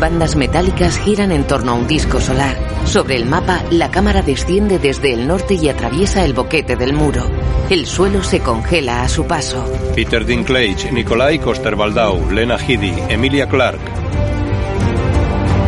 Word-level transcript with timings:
Bandas 0.00 0.36
metálicas 0.36 0.98
giran 0.98 1.32
en 1.32 1.46
torno 1.46 1.72
a 1.72 1.74
un 1.74 1.86
disco 1.86 2.20
solar. 2.20 2.56
Sobre 2.84 3.16
el 3.16 3.26
mapa, 3.26 3.62
la 3.70 3.90
cámara 3.90 4.22
desciende 4.22 4.78
desde 4.78 5.12
el 5.12 5.26
norte 5.26 5.54
y 5.54 5.68
atraviesa 5.68 6.24
el 6.24 6.34
boquete 6.34 6.76
del 6.76 6.92
muro. 6.92 7.30
El 7.70 7.86
suelo 7.86 8.22
se 8.22 8.40
congela 8.40 9.02
a 9.02 9.08
su 9.08 9.26
paso. 9.26 9.64
Peter 9.94 10.24
Dinklage, 10.24 10.90
Nikolai 10.92 11.38
Coster-Waldau, 11.38 12.30
Lena 12.30 12.56
Headey, 12.56 12.94
Emilia 13.08 13.48
Clarke. 13.48 13.90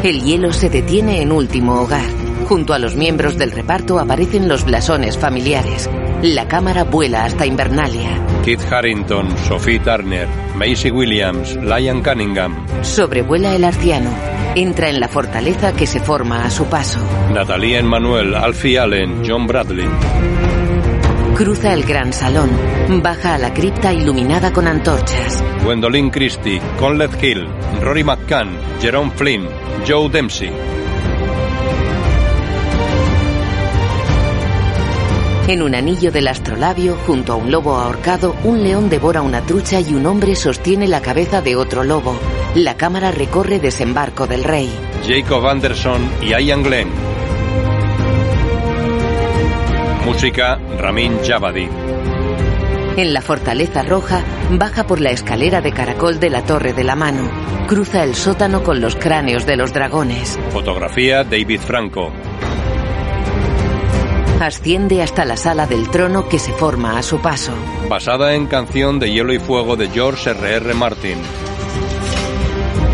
El 0.03 0.23
hielo 0.23 0.53
se 0.53 0.71
detiene 0.71 1.23
en 1.23 1.31
último 1.31 1.81
hogar. 1.81 2.09
Junto 2.49 2.73
a 2.73 2.79
los 2.79 2.97
miembros 2.97 3.37
del 3.39 3.53
reparto 3.53 3.99
aparecen 3.99 4.49
los 4.49 4.65
blasones 4.65 5.17
familiares. 5.19 5.89
La 6.23 6.47
cámara 6.47 6.85
vuela 6.85 7.25
hasta 7.25 7.47
Invernalia. 7.47 8.11
Kit 8.45 8.61
Harrington, 8.71 9.27
Sophie 9.49 9.79
Turner, 9.79 10.29
Macy 10.55 10.91
Williams, 10.91 11.57
Lion 11.57 12.03
Cunningham. 12.03 12.67
Sobrevuela 12.83 13.55
el 13.55 13.65
arciano. 13.65 14.11
Entra 14.55 14.91
en 14.91 15.01
la 15.01 15.09
fortaleza 15.09 15.73
que 15.73 15.87
se 15.87 15.99
forma 16.01 16.45
a 16.45 16.51
su 16.51 16.67
paso. 16.67 17.01
Natalie 17.33 17.79
Emmanuel, 17.79 18.35
Alfie 18.35 18.79
Allen, 18.79 19.23
John 19.27 19.47
Bradley. 19.47 19.89
Cruza 21.37 21.73
el 21.73 21.85
gran 21.85 22.13
salón. 22.13 22.51
Baja 23.03 23.37
a 23.37 23.39
la 23.39 23.55
cripta 23.55 23.91
iluminada 23.95 24.53
con 24.53 24.67
antorchas. 24.67 25.43
Gwendolyn 25.65 26.11
Christie, 26.11 26.61
Conleth 26.79 27.23
Hill, 27.23 27.47
Rory 27.81 28.05
McCann, 28.05 28.59
Jerome 28.83 29.11
Flynn, 29.13 29.49
Joe 29.89 30.11
Dempsey. 30.11 30.51
En 35.51 35.63
un 35.63 35.75
anillo 35.75 36.13
del 36.13 36.29
astrolabio, 36.29 36.97
junto 37.05 37.33
a 37.33 37.35
un 37.35 37.51
lobo 37.51 37.75
ahorcado, 37.75 38.37
un 38.45 38.63
león 38.63 38.89
devora 38.89 39.21
una 39.21 39.41
trucha 39.41 39.81
y 39.81 39.95
un 39.95 40.07
hombre 40.07 40.37
sostiene 40.37 40.87
la 40.87 41.03
cabeza 41.03 41.43
de 41.43 41.57
otro 41.57 41.83
lobo. 41.83 42.17
La 42.55 42.77
cámara 42.77 43.11
recorre 43.11 43.59
desembarco 43.59 44.29
del 44.29 44.45
rey. 44.45 44.71
Jacob 45.05 45.45
Anderson 45.49 46.09
y 46.23 46.29
Ian 46.41 46.63
Glenn. 46.63 46.91
Música 50.07 50.57
Ramin 50.79 51.19
Javadi. 51.27 51.69
En 52.97 53.13
la 53.13 53.21
fortaleza 53.21 53.83
roja, 53.83 54.23
baja 54.53 54.87
por 54.87 55.01
la 55.01 55.11
escalera 55.11 55.61
de 55.61 55.73
caracol 55.73 56.21
de 56.21 56.31
la 56.31 56.45
Torre 56.45 56.75
de 56.75 56.85
la 56.85 56.95
Mano. 56.95 57.29
Cruza 57.67 58.05
el 58.05 58.15
sótano 58.15 58.63
con 58.63 58.81
los 58.81 58.95
cráneos 58.95 59.47
de 59.47 59.57
los 59.57 59.73
dragones. 59.73 60.39
Fotografía 60.53 61.25
David 61.25 61.61
Franco. 61.61 62.13
Asciende 64.41 65.03
hasta 65.03 65.27
la 65.27 65.37
sala 65.37 65.67
del 65.67 65.91
trono 65.91 66.27
que 66.27 66.39
se 66.39 66.55
forma 66.55 66.97
a 66.97 67.03
su 67.03 67.21
paso. 67.21 67.53
Basada 67.91 68.35
en 68.35 68.47
canción 68.47 68.99
de 68.99 69.13
Hielo 69.13 69.35
y 69.35 69.39
Fuego 69.39 69.77
de 69.77 69.91
George 69.91 70.31
R.R. 70.31 70.73
Martin. 70.73 71.19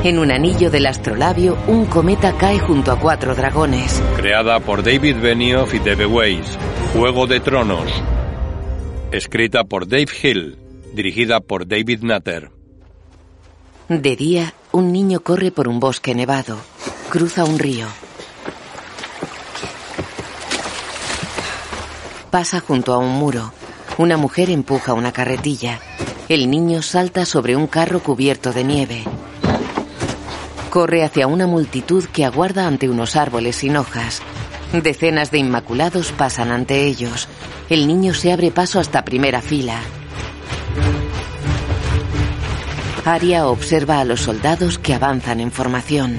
En 0.02 0.18
un 0.18 0.32
anillo 0.32 0.72
del 0.72 0.86
astrolabio, 0.86 1.56
un 1.68 1.86
cometa 1.86 2.36
cae 2.36 2.58
junto 2.58 2.90
a 2.90 2.98
cuatro 2.98 3.36
dragones. 3.36 4.02
Creada 4.16 4.58
por 4.58 4.82
David 4.82 5.18
Benioff 5.22 5.72
y 5.72 5.78
Debe 5.78 6.06
Weiss. 6.06 6.58
Juego 6.92 7.28
de 7.28 7.38
Tronos. 7.38 7.92
Escrita 9.12 9.62
por 9.62 9.86
Dave 9.86 10.08
Hill. 10.20 10.58
Dirigida 10.94 11.38
por 11.38 11.68
David 11.68 12.00
Nutter. 12.02 12.50
De 13.88 14.16
día, 14.16 14.52
un 14.72 14.90
niño 14.90 15.20
corre 15.20 15.52
por 15.52 15.68
un 15.68 15.78
bosque 15.78 16.12
nevado. 16.12 16.58
Cruza 17.08 17.44
un 17.44 17.60
río. 17.60 17.86
Pasa 22.30 22.60
junto 22.60 22.92
a 22.92 22.98
un 22.98 23.10
muro. 23.10 23.52
Una 23.98 24.16
mujer 24.16 24.50
empuja 24.50 24.92
una 24.92 25.12
carretilla. 25.12 25.80
El 26.28 26.50
niño 26.50 26.82
salta 26.82 27.24
sobre 27.24 27.56
un 27.56 27.66
carro 27.66 28.00
cubierto 28.00 28.52
de 28.52 28.64
nieve. 28.64 29.04
Corre 30.70 31.04
hacia 31.04 31.26
una 31.26 31.46
multitud 31.46 32.04
que 32.06 32.24
aguarda 32.24 32.66
ante 32.66 32.88
unos 32.88 33.16
árboles 33.16 33.56
sin 33.56 33.76
hojas. 33.76 34.22
Decenas 34.72 35.30
de 35.30 35.38
inmaculados 35.38 36.12
pasan 36.12 36.50
ante 36.50 36.84
ellos. 36.84 37.28
El 37.70 37.86
niño 37.86 38.12
se 38.12 38.32
abre 38.32 38.50
paso 38.50 38.80
hasta 38.80 39.04
primera 39.04 39.40
fila. 39.40 39.80
Aria 43.04 43.46
observa 43.46 44.00
a 44.00 44.04
los 44.04 44.20
soldados 44.20 44.78
que 44.78 44.92
avanzan 44.92 45.38
en 45.38 45.52
formación. 45.52 46.16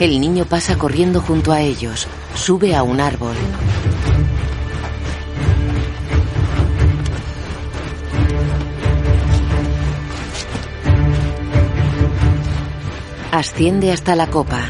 El 0.00 0.20
niño 0.20 0.46
pasa 0.46 0.76
corriendo 0.78 1.20
junto 1.20 1.52
a 1.52 1.60
ellos. 1.60 2.08
Sube 2.36 2.76
a 2.76 2.82
un 2.84 3.00
árbol. 3.00 3.34
Asciende 13.32 13.90
hasta 13.90 14.14
la 14.14 14.28
copa. 14.28 14.60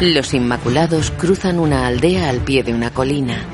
Los 0.00 0.32
Inmaculados 0.32 1.10
cruzan 1.10 1.58
una 1.58 1.86
aldea 1.86 2.30
al 2.30 2.38
pie 2.38 2.62
de 2.62 2.72
una 2.72 2.90
colina. 2.90 3.44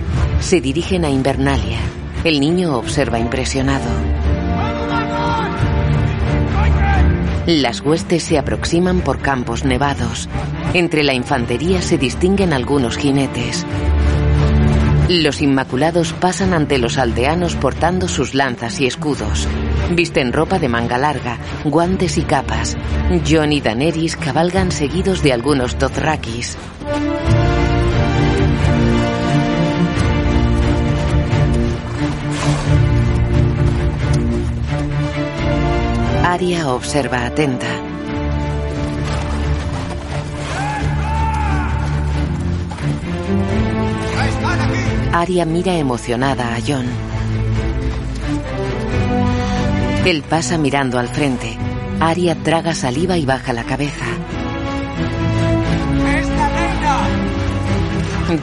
Se 0.41 0.61
dirigen 0.61 1.05
a 1.05 1.11
Invernalia. 1.11 1.79
El 2.23 2.39
niño 2.39 2.77
observa 2.77 3.19
impresionado. 3.19 3.91
Las 7.47 7.81
huestes 7.81 8.23
se 8.23 8.39
aproximan 8.39 9.01
por 9.01 9.21
campos 9.21 9.65
nevados. 9.65 10.29
Entre 10.75 11.05
la 11.05 11.15
infantería 11.15 11.81
se 11.81 11.99
distinguen 11.99 12.53
algunos 12.53 12.97
jinetes. 12.97 13.65
Los 15.09 15.41
Inmaculados 15.41 16.13
pasan 16.15 16.53
ante 16.53 16.79
los 16.79 16.99
aldeanos 16.99 17.55
portando 17.55 18.09
sus 18.09 18.35
lanzas 18.35 18.81
y 18.81 18.87
escudos. 18.87 19.47
Visten 19.93 20.33
ropa 20.33 20.59
de 20.59 20.69
manga 20.69 20.99
larga, 20.99 21.39
guantes 21.65 22.19
y 22.19 22.23
capas. 22.23 22.77
John 23.25 23.53
y 23.53 23.61
Daenerys 23.61 24.17
cabalgan 24.17 24.73
seguidos 24.73 25.23
de 25.23 25.33
algunos 25.33 25.79
Dothrakis. 25.79 26.59
Arya 36.25 36.69
observa 36.69 37.27
atenta. 37.27 37.94
Arya 45.17 45.45
mira 45.45 45.77
emocionada 45.77 46.57
a 46.57 46.59
John. 46.61 46.87
Él 50.05 50.25
pasa 50.29 50.59
mirando 50.59 50.99
al 50.99 51.09
frente. 51.09 51.57
Arya 52.01 52.35
traga 52.35 52.75
saliva 52.75 53.17
y 53.17 53.25
baja 53.25 53.53
la 53.53 53.63
cabeza. 53.63 54.07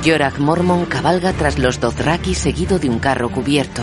Yorak 0.01 0.39
Mormon 0.39 0.85
cabalga 0.85 1.33
tras 1.33 1.59
los 1.59 1.81
Dothraki 1.81 2.35
seguido 2.35 2.79
de 2.79 2.89
un 2.89 2.99
carro 2.99 3.29
cubierto. 3.29 3.81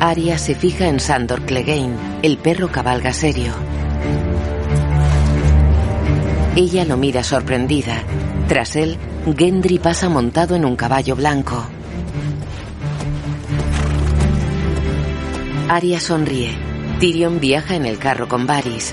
Arya 0.00 0.38
se 0.38 0.56
fija 0.56 0.88
en 0.88 0.98
Sandor 0.98 1.42
Clegane. 1.42 1.94
El 2.22 2.38
perro 2.38 2.66
cabalga 2.66 3.12
serio. 3.12 3.52
Ella 6.56 6.84
lo 6.84 6.96
mira 6.96 7.22
sorprendida. 7.22 8.02
Tras 8.48 8.74
él, 8.74 8.98
Gendry 9.32 9.78
pasa 9.78 10.10
montado 10.10 10.54
en 10.54 10.66
un 10.66 10.76
caballo 10.76 11.16
blanco. 11.16 11.64
Arya 15.68 15.98
sonríe. 15.98 16.54
Tyrion 17.00 17.40
viaja 17.40 17.74
en 17.74 17.86
el 17.86 17.98
carro 17.98 18.28
con 18.28 18.46
Varys. 18.46 18.92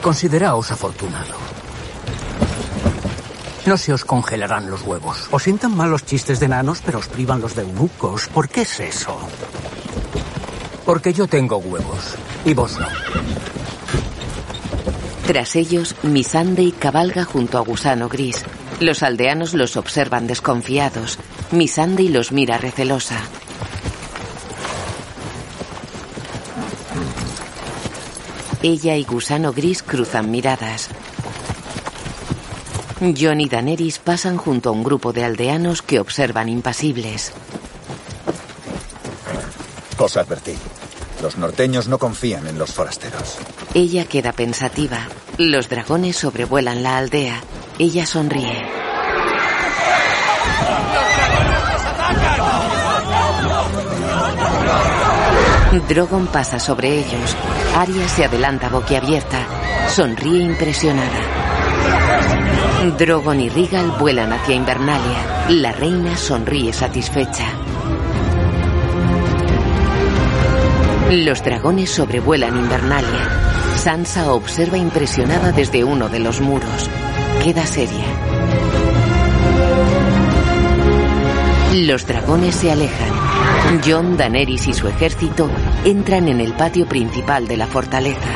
Consideraos 0.00 0.70
afortunado. 0.70 1.34
No 3.66 3.76
se 3.76 3.92
os 3.92 4.04
congelarán 4.04 4.70
los 4.70 4.82
huevos. 4.82 5.28
Os 5.32 5.42
sientan 5.42 5.76
mal 5.76 5.90
los 5.90 6.06
chistes 6.06 6.38
de 6.38 6.46
enanos, 6.46 6.80
pero 6.86 7.00
os 7.00 7.08
privan 7.08 7.40
los 7.40 7.56
de 7.56 7.62
eunucos. 7.62 8.28
¿Por 8.28 8.48
qué 8.48 8.62
es 8.62 8.80
eso? 8.80 9.18
Porque 10.86 11.12
yo 11.12 11.26
tengo 11.26 11.58
huevos 11.58 12.14
y 12.44 12.54
vos 12.54 12.78
no. 12.78 12.86
Tras 15.28 15.56
ellos, 15.56 15.94
Missandei 16.04 16.72
cabalga 16.72 17.22
junto 17.22 17.58
a 17.58 17.60
Gusano 17.60 18.08
Gris. 18.08 18.46
Los 18.80 19.02
aldeanos 19.02 19.52
los 19.52 19.76
observan 19.76 20.26
desconfiados. 20.26 21.18
Missandei 21.50 22.08
los 22.08 22.32
mira 22.32 22.56
recelosa. 22.56 23.20
Ella 28.62 28.96
y 28.96 29.04
Gusano 29.04 29.52
Gris 29.52 29.82
cruzan 29.82 30.30
miradas. 30.30 30.88
John 33.14 33.42
y 33.42 33.50
Daenerys 33.50 33.98
pasan 33.98 34.38
junto 34.38 34.70
a 34.70 34.72
un 34.72 34.82
grupo 34.82 35.12
de 35.12 35.26
aldeanos 35.26 35.82
que 35.82 36.00
observan 36.00 36.48
impasibles. 36.48 37.34
Os 39.98 40.16
advertí. 40.16 40.54
Los 41.22 41.36
norteños 41.36 41.88
no 41.88 41.98
confían 41.98 42.46
en 42.46 42.58
los 42.58 42.72
forasteros. 42.72 43.38
Ella 43.74 44.04
queda 44.04 44.32
pensativa. 44.32 45.08
Los 45.36 45.68
dragones 45.68 46.16
sobrevuelan 46.16 46.82
la 46.82 46.98
aldea. 46.98 47.40
Ella 47.78 48.06
sonríe. 48.06 48.66
Drogon 55.88 56.26
pasa 56.26 56.58
sobre 56.58 56.98
ellos. 56.98 57.36
Arya 57.76 58.08
se 58.08 58.24
adelanta 58.24 58.68
boquiabierta. 58.68 59.38
Sonríe 59.88 60.42
impresionada. 60.42 61.20
Drogon 62.98 63.40
y 63.40 63.48
Rigal 63.48 63.92
vuelan 63.98 64.32
hacia 64.32 64.54
Invernalia. 64.54 65.46
La 65.48 65.72
reina 65.72 66.16
sonríe 66.16 66.72
satisfecha. 66.72 67.67
Los 71.10 71.42
dragones 71.42 71.88
sobrevuelan 71.88 72.58
Invernalia. 72.58 73.30
Sansa 73.76 74.30
observa 74.30 74.76
impresionada 74.76 75.52
desde 75.52 75.82
uno 75.82 76.10
de 76.10 76.18
los 76.18 76.42
muros. 76.42 76.90
Queda 77.42 77.64
seria. 77.64 78.04
Los 81.72 82.06
dragones 82.06 82.54
se 82.56 82.70
alejan. 82.70 83.08
John, 83.82 84.18
Daenerys 84.18 84.68
y 84.68 84.74
su 84.74 84.86
ejército 84.86 85.48
entran 85.86 86.28
en 86.28 86.42
el 86.42 86.52
patio 86.52 86.86
principal 86.86 87.48
de 87.48 87.56
la 87.56 87.66
fortaleza. 87.66 88.28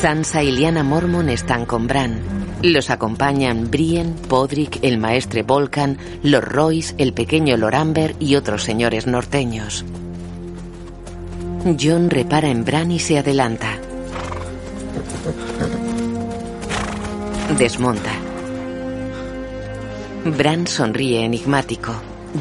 Sansa 0.00 0.44
y 0.44 0.52
Lyanna 0.52 0.84
Mormon 0.84 1.28
están 1.28 1.66
con 1.66 1.88
Bran. 1.88 2.20
Los 2.62 2.88
acompañan 2.88 3.68
Brienne, 3.68 4.14
Podrick, 4.28 4.78
el 4.82 4.98
maestre 4.98 5.42
Volcan, 5.42 5.98
los 6.22 6.44
Royce, 6.44 6.94
el 6.98 7.12
pequeño 7.12 7.56
Loramber 7.56 8.14
y 8.20 8.36
otros 8.36 8.62
señores 8.62 9.08
norteños. 9.08 9.84
John 11.74 12.10
repara 12.10 12.48
en 12.48 12.64
Bran 12.64 12.92
y 12.92 13.00
se 13.00 13.18
adelanta. 13.18 13.78
Desmonta. 17.58 18.12
Bran 20.24 20.68
sonríe 20.68 21.24
enigmático. 21.24 21.92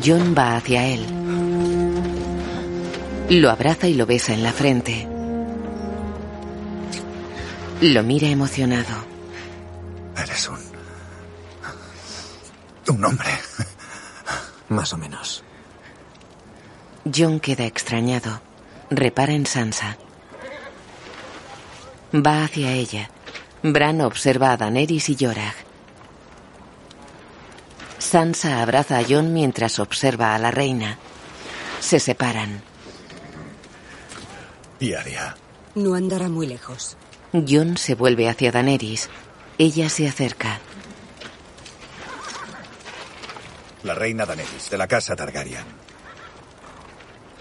John 0.05 0.35
va 0.37 0.57
hacia 0.57 0.85
él. 0.85 1.05
Lo 3.29 3.49
abraza 3.49 3.87
y 3.87 3.95
lo 3.95 4.05
besa 4.05 4.33
en 4.33 4.43
la 4.43 4.51
frente. 4.51 5.07
Lo 7.81 8.03
mira 8.03 8.27
emocionado. 8.27 9.05
Eres 10.21 10.49
un... 10.49 10.59
un 12.95 13.05
hombre. 13.05 13.29
Más 14.69 14.93
o 14.93 14.97
menos. 14.97 15.43
John 17.11 17.39
queda 17.39 17.65
extrañado. 17.65 18.44
Repara 18.89 19.33
en 19.33 19.45
Sansa. 19.45 19.97
Va 22.13 22.43
hacia 22.43 22.71
ella. 22.71 23.09
Bran 23.63 24.01
observa 24.01 24.51
a 24.51 24.57
Daenerys 24.57 25.09
y 25.09 25.17
Jorah. 25.19 25.53
Sansa 27.97 28.61
abraza 28.61 28.99
a 28.99 29.03
John 29.07 29.33
mientras 29.33 29.79
observa 29.79 30.35
a 30.35 30.39
la 30.39 30.51
reina. 30.51 30.99
Se 31.79 31.99
separan. 31.99 32.61
Y. 34.79 34.93
No 35.73 35.95
andará 35.95 36.29
muy 36.29 36.45
lejos. 36.45 36.95
John 37.33 37.77
se 37.77 37.95
vuelve 37.95 38.29
hacia 38.29 38.51
Daenerys. 38.51 39.09
Ella 39.57 39.89
se 39.89 40.07
acerca. 40.07 40.59
La 43.83 43.95
reina 43.95 44.25
Daenerys, 44.25 44.69
de 44.69 44.77
la 44.77 44.87
casa 44.87 45.15
Targaryen. 45.15 45.65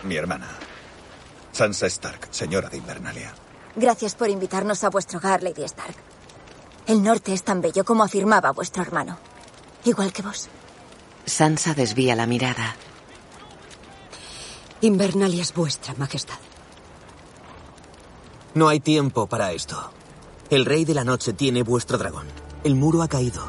Mi 0.05 0.17
hermana. 0.17 0.49
Sansa 1.55 1.87
Stark, 1.87 2.29
señora 2.33 2.69
de 2.69 2.79
Invernalia. 2.79 3.33
Gracias 3.77 4.17
por 4.17 4.29
invitarnos 4.29 4.83
a 4.83 4.91
vuestro 4.91 5.21
hogar, 5.21 5.45
Lady 5.45 5.63
Stark. 5.63 5.95
El 6.89 7.01
norte 7.01 7.33
es 7.33 7.45
tan 7.45 7.61
bello 7.61 7.85
como 7.85 8.03
afirmaba 8.03 8.51
vuestro 8.51 8.83
hermano. 8.83 9.19
Igual 9.85 10.13
que 10.13 10.23
vos. 10.23 10.49
Sansa 11.25 11.73
desvía 11.73 12.17
la 12.17 12.27
mirada. 12.27 12.75
Invernalia 14.81 15.43
es 15.43 15.55
vuestra, 15.55 15.95
Majestad. 15.97 16.39
No 18.55 18.67
hay 18.67 18.81
tiempo 18.81 19.29
para 19.29 19.53
esto. 19.53 19.93
El 20.51 20.65
rey 20.65 20.85
de 20.85 20.95
la 20.95 21.05
noche 21.05 21.35
tiene 21.35 21.63
vuestro 21.63 21.99
dragón. 21.99 22.27
El 22.65 22.75
muro 22.75 23.01
ha 23.01 23.09
caído. 23.09 23.45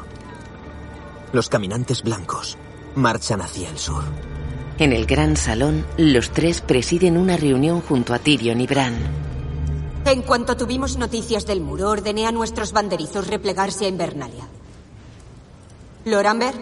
Los 1.32 1.48
caminantes 1.48 2.04
blancos 2.04 2.56
marchan 2.94 3.40
hacia 3.40 3.68
el 3.68 3.78
sur. 3.78 4.04
En 4.78 4.92
el 4.92 5.06
gran 5.06 5.38
salón, 5.38 5.86
los 5.96 6.30
tres 6.32 6.60
presiden 6.60 7.16
una 7.16 7.38
reunión 7.38 7.80
junto 7.80 8.12
a 8.12 8.18
Tyrion 8.18 8.60
y 8.60 8.66
Bran. 8.66 8.94
En 10.04 10.20
cuanto 10.20 10.54
tuvimos 10.54 10.98
noticias 10.98 11.46
del 11.46 11.62
muro, 11.62 11.88
ordené 11.88 12.26
a 12.26 12.32
nuestros 12.32 12.72
banderizos 12.72 13.26
replegarse 13.26 13.86
a 13.86 13.88
Invernalia. 13.88 14.46
Loramber, 16.04 16.54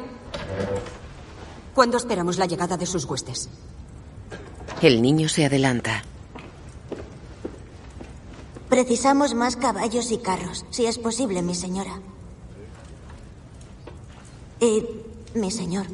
¿cuándo 1.75 1.96
esperamos 1.96 2.38
la 2.38 2.46
llegada 2.46 2.76
de 2.76 2.87
sus 2.87 3.05
huestes? 3.05 3.49
El 4.81 5.02
niño 5.02 5.28
se 5.28 5.44
adelanta. 5.44 6.05
Precisamos 8.69 9.34
más 9.34 9.56
caballos 9.56 10.12
y 10.12 10.19
carros, 10.19 10.64
si 10.70 10.87
es 10.87 10.99
posible, 10.99 11.43
mi 11.43 11.55
señora. 11.56 12.00
Y 14.60 14.84
mi 15.34 15.50
señor. 15.50 15.87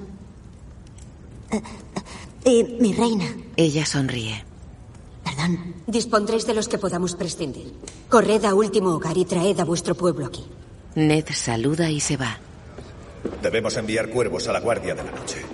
Eh, 1.50 1.62
Y 2.44 2.64
mi 2.64 2.92
reina. 2.92 3.26
Ella 3.56 3.84
sonríe. 3.84 4.44
Perdón. 5.25 5.75
Dispondréis 5.87 6.46
de 6.46 6.54
los 6.54 6.69
que 6.69 6.78
podamos 6.78 7.14
prescindir. 7.14 7.72
Corred 8.08 8.44
a 8.44 8.54
último 8.54 8.90
hogar 8.90 9.16
y 9.19 9.25
traed 9.25 9.60
a 9.60 9.64
vuestro 9.64 9.94
pueblo 9.94 10.26
aquí. 10.26 10.46
Ned 10.94 11.26
saluda 11.34 11.90
y 11.90 12.00
se 12.00 12.16
va. 12.16 12.38
Debemos 13.42 13.76
enviar 13.76 14.08
cuervos 14.08 14.48
a 14.48 14.52
la 14.52 14.60
guardia 14.60 14.94
de 14.94 15.04
la 15.04 15.12
noche. 15.12 15.44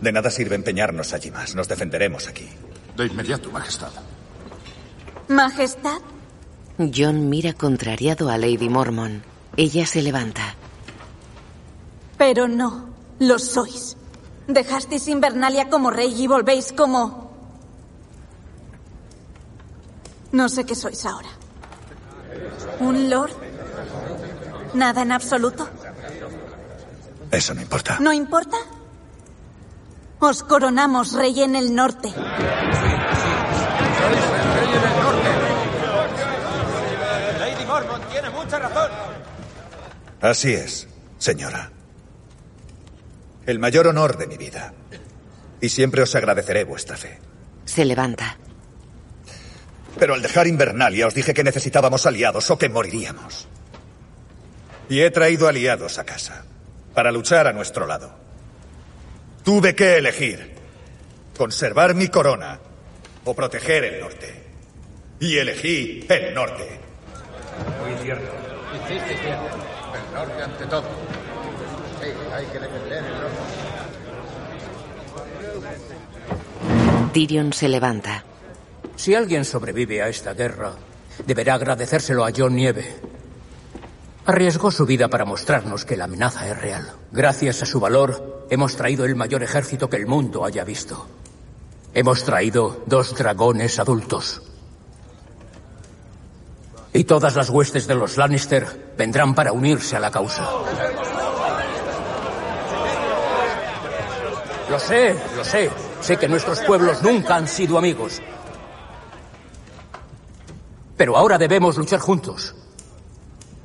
De 0.00 0.12
nada 0.12 0.30
sirve 0.30 0.54
empeñarnos 0.54 1.12
allí 1.12 1.30
más. 1.30 1.54
Nos 1.54 1.68
defenderemos 1.68 2.28
aquí. 2.28 2.48
De 2.96 3.06
inmediato, 3.06 3.50
Majestad. 3.50 3.90
Majestad. 5.28 6.00
John 6.94 7.28
mira 7.28 7.52
contrariado 7.52 8.30
a 8.30 8.38
Lady 8.38 8.68
Mormon. 8.68 9.22
Ella 9.56 9.86
se 9.86 10.02
levanta. 10.02 10.54
Pero 12.18 12.48
no, 12.48 12.88
lo 13.18 13.38
sois. 13.38 13.96
Dejasteis 14.46 15.08
Invernalia 15.08 15.70
como 15.70 15.90
rey 15.90 16.22
y 16.22 16.26
volvéis 16.26 16.72
como... 16.72 17.32
No 20.32 20.48
sé 20.48 20.64
qué 20.66 20.74
sois 20.74 21.06
ahora. 21.06 21.28
¿Un 22.80 23.08
lord? 23.08 23.32
¿Nada 24.74 25.02
en 25.02 25.12
absoluto? 25.12 25.68
Eso 27.30 27.54
no 27.54 27.62
importa. 27.62 27.98
¿No 28.00 28.12
importa? 28.12 28.56
Os 30.18 30.42
coronamos 30.42 31.12
rey 31.12 31.42
en 31.42 31.56
el 31.56 31.74
norte. 31.74 32.12
Lady 37.38 37.64
Mormon 37.66 38.00
tiene 38.10 38.30
mucha 38.30 38.58
razón. 38.58 38.90
Así 40.20 40.52
es, 40.52 40.88
señora. 41.18 41.73
El 43.46 43.58
mayor 43.58 43.86
honor 43.88 44.16
de 44.16 44.26
mi 44.26 44.36
vida. 44.36 44.72
Y 45.60 45.68
siempre 45.68 46.02
os 46.02 46.14
agradeceré 46.14 46.64
vuestra 46.64 46.96
fe. 46.96 47.18
Se 47.64 47.84
levanta. 47.84 48.36
Pero 49.98 50.14
al 50.14 50.22
dejar 50.22 50.46
Invernalia 50.46 51.06
os 51.06 51.14
dije 51.14 51.34
que 51.34 51.44
necesitábamos 51.44 52.06
aliados 52.06 52.50
o 52.50 52.58
que 52.58 52.68
moriríamos. 52.68 53.48
Y 54.88 55.00
he 55.00 55.10
traído 55.10 55.48
aliados 55.48 55.98
a 55.98 56.04
casa 56.04 56.44
para 56.94 57.12
luchar 57.12 57.46
a 57.46 57.52
nuestro 57.52 57.86
lado. 57.86 58.14
Tuve 59.44 59.74
que 59.74 59.96
elegir 59.98 60.54
conservar 61.36 61.94
mi 61.94 62.08
corona 62.08 62.58
o 63.24 63.34
proteger 63.34 63.84
el 63.84 64.00
norte. 64.00 64.42
Y 65.20 65.36
elegí 65.38 66.06
el 66.08 66.34
norte. 66.34 66.80
Muy 67.82 67.96
cierto. 68.02 68.32
El 68.88 70.14
norte 70.14 70.42
ante 70.42 70.66
todo. 70.66 70.88
Hay 72.34 72.46
que 72.46 72.58
defender 72.58 73.04
el. 73.04 73.04
Tyrion 77.12 77.52
se 77.52 77.68
levanta. 77.68 78.24
Si 78.96 79.14
alguien 79.14 79.44
sobrevive 79.44 80.02
a 80.02 80.08
esta 80.08 80.34
guerra, 80.34 80.72
deberá 81.26 81.54
agradecérselo 81.54 82.24
a 82.24 82.32
John 82.36 82.56
Nieve. 82.56 82.96
Arriesgó 84.26 84.70
su 84.70 84.84
vida 84.86 85.08
para 85.08 85.24
mostrarnos 85.24 85.84
que 85.84 85.96
la 85.96 86.04
amenaza 86.04 86.48
es 86.48 86.58
real. 86.58 86.92
Gracias 87.12 87.62
a 87.62 87.66
su 87.66 87.78
valor, 87.78 88.46
hemos 88.50 88.76
traído 88.76 89.04
el 89.04 89.14
mayor 89.14 89.42
ejército 89.42 89.88
que 89.88 89.96
el 89.96 90.06
mundo 90.06 90.44
haya 90.44 90.64
visto. 90.64 91.06
Hemos 91.92 92.24
traído 92.24 92.82
dos 92.86 93.14
dragones 93.14 93.78
adultos. 93.78 94.42
Y 96.92 97.04
todas 97.04 97.36
las 97.36 97.50
huestes 97.50 97.86
de 97.86 97.94
los 97.94 98.16
Lannister 98.16 98.92
vendrán 98.96 99.34
para 99.34 99.52
unirse 99.52 99.96
a 99.96 100.00
la 100.00 100.10
causa. 100.10 100.48
Lo 104.74 104.80
sé, 104.80 105.14
lo 105.36 105.44
sé. 105.44 105.70
Sé 106.00 106.16
que 106.16 106.26
nuestros 106.26 106.58
pueblos 106.62 107.00
nunca 107.00 107.36
han 107.36 107.46
sido 107.46 107.78
amigos. 107.78 108.20
Pero 110.96 111.16
ahora 111.16 111.38
debemos 111.38 111.76
luchar 111.76 112.00
juntos. 112.00 112.56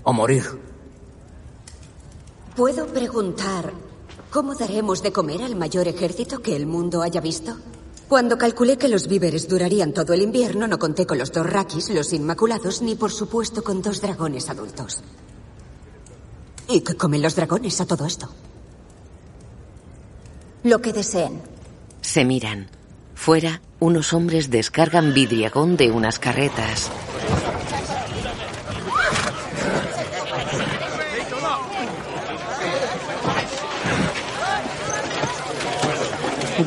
O 0.03 0.13
morir. 0.13 0.43
¿Puedo 2.55 2.85
preguntar 2.85 3.73
cómo 4.29 4.53
daremos 4.53 5.01
de 5.01 5.11
comer 5.11 5.41
al 5.41 5.55
mayor 5.55 5.87
ejército 5.87 6.43
que 6.43 6.55
el 6.55 6.67
mundo 6.67 7.01
haya 7.01 7.21
visto? 7.21 7.57
Cuando 8.07 8.37
calculé 8.37 8.77
que 8.77 8.87
los 8.87 9.07
víveres 9.07 9.47
durarían 9.49 9.93
todo 9.93 10.13
el 10.13 10.21
invierno, 10.21 10.67
no 10.67 10.77
conté 10.77 11.07
con 11.07 11.17
los 11.17 11.31
dos 11.31 11.49
rakis, 11.49 11.89
los 11.89 12.13
inmaculados, 12.13 12.83
ni 12.83 12.93
por 12.93 13.09
supuesto 13.09 13.63
con 13.63 13.81
dos 13.81 13.99
dragones 13.99 14.47
adultos. 14.47 15.01
¿Y 16.67 16.81
qué 16.81 16.93
comen 16.93 17.23
los 17.23 17.35
dragones 17.35 17.81
a 17.81 17.87
todo 17.87 18.05
esto? 18.05 18.29
Lo 20.63 20.81
que 20.81 20.91
deseen. 20.91 21.41
Se 22.01 22.25
miran. 22.25 22.67
Fuera, 23.15 23.61
unos 23.79 24.13
hombres 24.13 24.49
descargan 24.49 25.13
vidriagón 25.13 25.77
de 25.77 25.89
unas 25.89 26.19
carretas. 26.19 26.91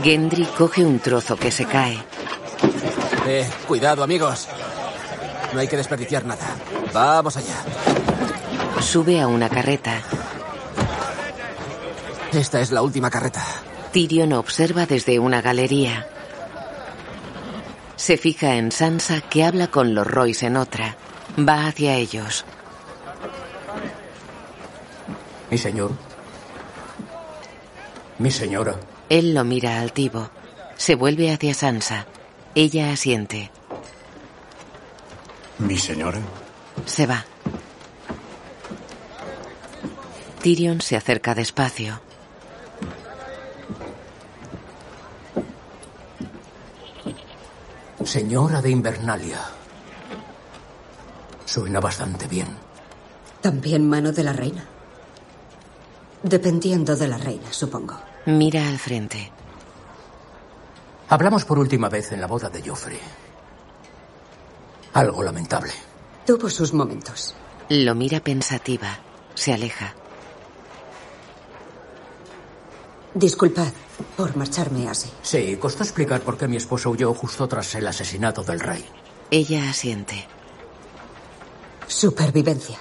Gendry 0.02 0.46
coge 0.46 0.84
un 0.84 0.99
trozo 0.99 1.37
que 1.37 1.50
se 1.50 1.66
cae. 1.66 2.02
Eh, 3.26 3.49
cuidado, 3.68 4.02
amigos. 4.02 4.49
No 5.52 5.61
hay 5.61 5.68
que 5.68 5.76
desperdiciar 5.76 6.25
nada. 6.25 6.56
Vamos 6.94 7.37
allá. 7.37 7.56
Sube 8.80 9.20
a 9.20 9.26
una 9.26 9.50
carreta. 9.50 10.00
Esta 12.32 12.61
es 12.61 12.72
la 12.72 12.80
última 12.80 13.11
carreta. 13.11 13.44
Tyrion 13.92 14.32
observa 14.32 14.87
desde 14.87 15.18
una 15.18 15.42
galería. 15.42 16.06
Se 17.96 18.16
fija 18.16 18.56
en 18.56 18.72
Sansa 18.72 19.20
que 19.20 19.44
habla 19.44 19.68
con 19.68 19.94
los 19.94 20.06
Royce 20.06 20.46
en 20.46 20.56
otra. 20.56 20.96
Va 21.38 21.66
hacia 21.66 21.94
ellos. 21.96 22.46
Mi 25.50 25.58
señor. 25.58 25.92
Mi 28.18 28.30
señora. 28.30 28.76
Él 29.11 29.34
lo 29.34 29.44
mira 29.44 29.78
altivo. 29.78 30.30
Se 30.76 30.94
vuelve 30.94 31.30
hacia 31.30 31.52
Sansa. 31.52 32.06
Ella 32.54 32.92
asiente. 32.92 33.50
¿Mi 35.58 35.76
señora? 35.76 36.20
Se 36.87 37.06
va. 37.06 37.26
Tyrion 40.42 40.80
se 40.80 40.96
acerca 40.96 41.34
despacio. 41.34 42.00
Señora 48.12 48.61
de 48.61 48.69
Invernalia. 48.69 49.40
Suena 51.47 51.81
bastante 51.81 52.28
bien. 52.28 52.47
También 53.40 53.88
mano 53.88 54.12
de 54.12 54.23
la 54.23 54.35
reina. 54.35 54.66
Dependiendo 56.23 56.95
de 56.95 57.09
la 57.09 57.16
reina, 57.16 57.50
supongo. 57.50 57.99
Mira 58.26 58.69
al 58.69 58.78
frente. 58.78 59.33
Hablamos 61.09 61.47
por 61.47 61.59
última 61.59 61.88
vez 61.88 62.12
en 62.12 62.21
la 62.21 62.26
boda 62.26 62.50
de 62.50 62.61
Joffrey. 62.61 63.00
Algo 64.92 65.23
lamentable. 65.23 65.73
Tuvo 66.26 66.50
sus 66.50 66.75
momentos. 66.75 67.35
Lo 67.71 67.95
mira 67.95 68.21
pensativa. 68.21 68.99
Se 69.33 69.54
aleja. 69.54 69.95
Disculpad 73.14 73.73
por 74.16 74.37
marcharme 74.37 74.88
así. 74.88 75.11
Sí, 75.23 75.57
costó 75.61 75.83
explicar 75.83 76.23
por 76.23 76.38
qué 76.38 76.49
mi 76.49 76.57
esposo 76.57 76.90
huyó 76.90 77.12
justo 77.12 77.47
tras 77.47 77.75
el 77.75 77.87
asesinato 77.87 78.42
del 78.42 78.61
rey. 78.61 78.85
Ella 79.31 79.69
asiente. 79.69 80.26
Supervivencia. 81.87 82.78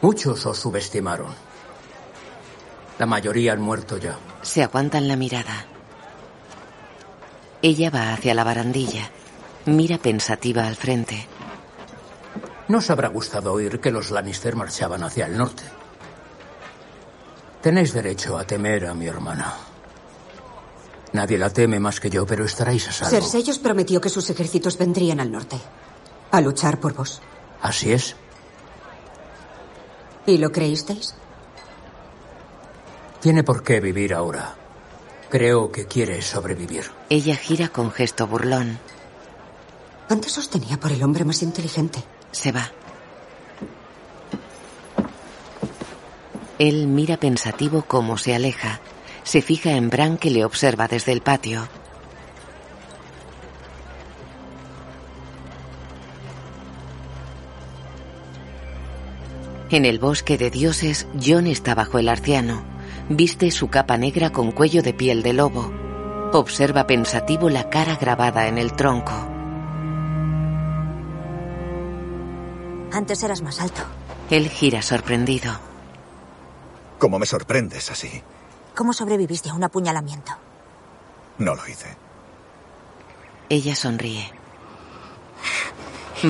Muchos 0.00 0.46
os 0.46 0.58
subestimaron. 0.58 1.34
La 2.98 3.06
mayoría 3.06 3.52
han 3.52 3.60
muerto 3.60 3.98
ya. 3.98 4.16
Se 4.42 4.62
aguantan 4.62 5.08
la 5.08 5.16
mirada. 5.16 5.66
Ella 7.62 7.90
va 7.90 8.12
hacia 8.12 8.34
la 8.34 8.44
barandilla. 8.44 9.10
Mira 9.66 9.98
pensativa 9.98 10.66
al 10.66 10.76
frente. 10.76 11.26
No 12.68 12.78
os 12.78 12.90
habrá 12.90 13.08
gustado 13.08 13.52
oír 13.52 13.80
que 13.80 13.90
los 13.90 14.10
Lannister 14.10 14.54
marchaban 14.54 15.02
hacia 15.02 15.26
el 15.26 15.36
norte. 15.36 15.64
Tenéis 17.64 17.94
derecho 17.94 18.36
a 18.36 18.44
temer 18.44 18.84
a 18.84 18.92
mi 18.92 19.06
hermana. 19.06 19.56
Nadie 21.14 21.38
la 21.38 21.48
teme 21.48 21.80
más 21.80 21.98
que 21.98 22.10
yo, 22.10 22.26
pero 22.26 22.44
estaréis 22.44 22.86
a 22.88 22.92
salvo. 22.92 23.16
Cersei 23.16 23.40
os 23.48 23.58
prometió 23.58 24.02
que 24.02 24.10
sus 24.12 24.28
ejércitos 24.28 24.76
vendrían 24.76 25.18
al 25.18 25.32
norte. 25.32 25.56
A 26.30 26.42
luchar 26.42 26.78
por 26.78 26.92
vos. 26.92 27.22
Así 27.62 27.90
es. 27.90 28.16
¿Y 30.26 30.36
lo 30.36 30.52
creísteis? 30.52 31.14
Tiene 33.22 33.42
por 33.42 33.62
qué 33.62 33.80
vivir 33.80 34.12
ahora. 34.12 34.54
Creo 35.30 35.72
que 35.72 35.86
quiere 35.86 36.20
sobrevivir. 36.20 36.84
Ella 37.08 37.34
gira 37.34 37.68
con 37.68 37.90
gesto 37.90 38.26
burlón. 38.26 38.78
Antes 40.10 40.36
os 40.36 40.50
tenía 40.50 40.78
por 40.78 40.92
el 40.92 41.02
hombre 41.02 41.24
más 41.24 41.42
inteligente. 41.42 42.04
Se 42.30 42.52
va. 42.52 42.70
Él 46.58 46.86
mira 46.86 47.16
pensativo 47.16 47.82
cómo 47.82 48.16
se 48.16 48.34
aleja. 48.34 48.80
Se 49.24 49.42
fija 49.42 49.72
en 49.72 49.90
Bran 49.90 50.18
que 50.18 50.30
le 50.30 50.44
observa 50.44 50.86
desde 50.86 51.12
el 51.12 51.20
patio. 51.20 51.68
En 59.70 59.84
el 59.84 59.98
bosque 59.98 60.38
de 60.38 60.50
dioses, 60.50 61.08
John 61.20 61.48
está 61.48 61.74
bajo 61.74 61.98
el 61.98 62.08
arciano. 62.08 62.62
Viste 63.08 63.50
su 63.50 63.68
capa 63.68 63.96
negra 63.96 64.30
con 64.30 64.52
cuello 64.52 64.82
de 64.82 64.94
piel 64.94 65.22
de 65.24 65.32
lobo. 65.32 65.72
Observa 66.32 66.86
pensativo 66.86 67.50
la 67.50 67.68
cara 67.70 67.96
grabada 67.96 68.46
en 68.46 68.58
el 68.58 68.74
tronco. 68.74 69.12
Antes 72.92 73.24
eras 73.24 73.42
más 73.42 73.60
alto. 73.60 73.82
Él 74.30 74.48
gira 74.48 74.80
sorprendido. 74.80 75.73
¿Cómo 76.98 77.18
me 77.18 77.26
sorprendes 77.26 77.90
así? 77.90 78.22
¿Cómo 78.74 78.92
sobreviviste 78.92 79.50
a 79.50 79.54
un 79.54 79.64
apuñalamiento? 79.64 80.32
No 81.38 81.54
lo 81.54 81.66
hice. 81.66 81.96
Ella 83.48 83.74
sonríe. 83.76 84.32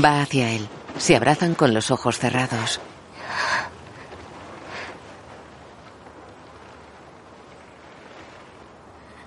Va 0.05 0.23
hacia 0.23 0.51
él. 0.51 0.69
Se 0.99 1.17
abrazan 1.17 1.55
con 1.55 1.75
los 1.75 1.91
ojos 1.91 2.19
cerrados. 2.19 2.81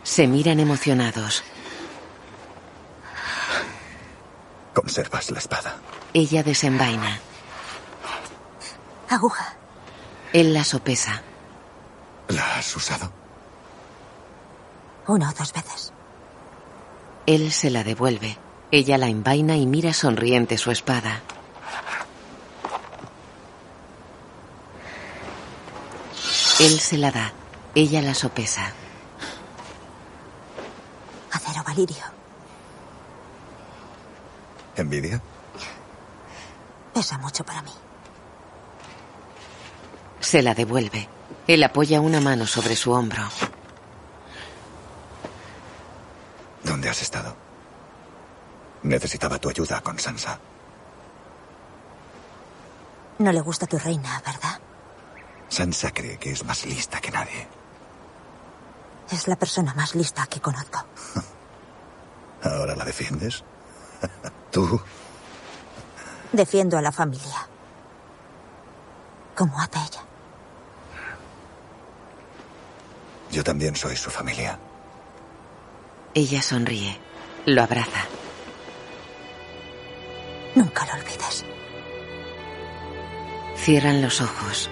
Se 0.04 0.28
miran 0.28 0.60
emocionados. 0.60 1.44
Conservas 4.74 5.32
la 5.32 5.40
espada. 5.40 5.78
Ella 6.14 6.44
desenvaina. 6.44 7.20
Aguja. 9.10 9.57
Él 10.34 10.54
la 10.54 10.64
sopesa. 10.64 11.22
¿La 12.28 12.58
has 12.58 12.76
usado? 12.76 13.12
Una 15.08 15.30
o 15.30 15.34
dos 15.34 15.54
veces. 15.54 15.94
Él 17.26 17.52
se 17.52 17.70
la 17.70 17.84
devuelve. 17.84 18.38
Ella 18.72 18.98
la 18.98 19.08
envaina 19.08 19.56
y 19.56 19.66
mira 19.66 19.94
sonriente 19.94 20.58
su 20.58 20.72
espada. 20.72 21.22
Él 26.60 26.80
se 26.80 26.98
la 26.98 27.12
da. 27.12 27.34
Ella 27.76 28.02
la 28.02 28.14
sopesa. 28.14 28.74
Acero 31.32 31.64
valirio. 31.64 32.04
¿Envidia? 34.76 35.22
Pesa 36.94 37.18
mucho 37.20 37.46
para 37.46 37.62
mí. 37.62 37.72
Se 40.28 40.42
la 40.42 40.54
devuelve. 40.54 41.08
Él 41.48 41.64
apoya 41.64 42.02
una 42.02 42.20
mano 42.20 42.46
sobre 42.46 42.76
su 42.76 42.92
hombro. 42.92 43.24
¿Dónde 46.66 46.90
has 46.90 47.02
estado? 47.02 47.34
Necesitaba 48.84 49.40
tu 49.40 49.48
ayuda 49.48 49.80
con 49.80 49.98
Sansa. 49.98 50.38
No 53.20 53.32
le 53.32 53.40
gusta 53.40 53.68
tu 53.68 53.80
reina, 53.80 54.22
¿verdad? 54.26 54.60
Sansa 55.48 55.92
cree 55.92 56.18
que 56.18 56.32
es 56.32 56.44
más 56.44 56.66
lista 56.66 57.00
que 57.00 57.12
nadie. 57.12 57.48
Es 59.10 59.30
la 59.30 59.38
persona 59.38 59.74
más 59.76 59.96
lista 59.96 60.28
que 60.28 60.42
conozco. 60.42 60.86
¿Ahora 62.44 62.76
la 62.76 62.84
defiendes? 62.84 63.46
¿Tú? 64.52 64.82
Defiendo 66.34 66.78
a 66.78 66.82
la 66.82 66.92
familia. 66.92 67.48
Como 69.34 69.58
hace 69.62 69.80
ella. 69.80 70.07
Yo 73.32 73.44
también 73.44 73.76
soy 73.76 73.96
su 73.96 74.10
familia. 74.10 74.60
Ella 76.14 76.42
sonríe. 76.42 76.98
Lo 77.46 77.64
abraza. 77.64 78.06
Nunca 80.56 80.86
lo 80.86 80.94
olvides. 80.94 81.46
Cierran 83.56 84.02
los 84.02 84.22
ojos. 84.22 84.70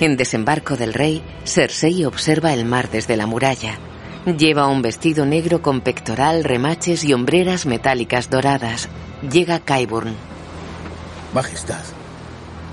En 0.00 0.16
desembarco 0.16 0.76
del 0.76 0.94
rey, 0.94 1.22
Cersei 1.44 2.04
observa 2.04 2.52
el 2.52 2.64
mar 2.64 2.90
desde 2.90 3.16
la 3.16 3.26
muralla. 3.26 3.78
Lleva 4.26 4.66
un 4.66 4.82
vestido 4.82 5.26
negro 5.26 5.62
con 5.62 5.80
pectoral, 5.80 6.44
remaches 6.44 7.04
y 7.04 7.12
hombreras 7.12 7.66
metálicas 7.66 8.28
doradas. 8.28 8.88
Llega 9.30 9.60
Qyburn. 9.60 10.14
Majestad, 11.32 11.84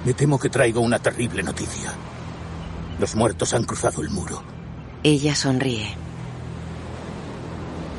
me 0.05 0.13
temo 0.13 0.39
que 0.39 0.49
traigo 0.49 0.81
una 0.81 0.99
terrible 0.99 1.43
noticia. 1.43 1.93
Los 2.99 3.15
muertos 3.15 3.53
han 3.53 3.63
cruzado 3.63 4.01
el 4.01 4.09
muro. 4.09 4.43
Ella 5.03 5.33
sonríe. 5.33 5.87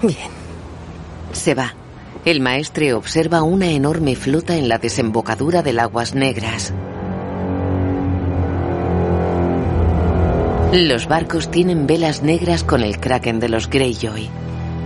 Bien. 0.02 0.30
Se 1.32 1.54
va. 1.54 1.74
El 2.24 2.40
maestre 2.40 2.92
observa 2.92 3.42
una 3.42 3.70
enorme 3.70 4.14
flota 4.14 4.56
en 4.56 4.68
la 4.68 4.78
desembocadura 4.78 5.62
del 5.62 5.78
Aguas 5.78 6.14
Negras. 6.14 6.74
Los 10.72 11.08
barcos 11.08 11.50
tienen 11.50 11.86
velas 11.86 12.22
negras 12.22 12.62
con 12.62 12.82
el 12.82 13.00
kraken 13.00 13.40
de 13.40 13.48
los 13.48 13.68
Greyjoy. 13.70 14.28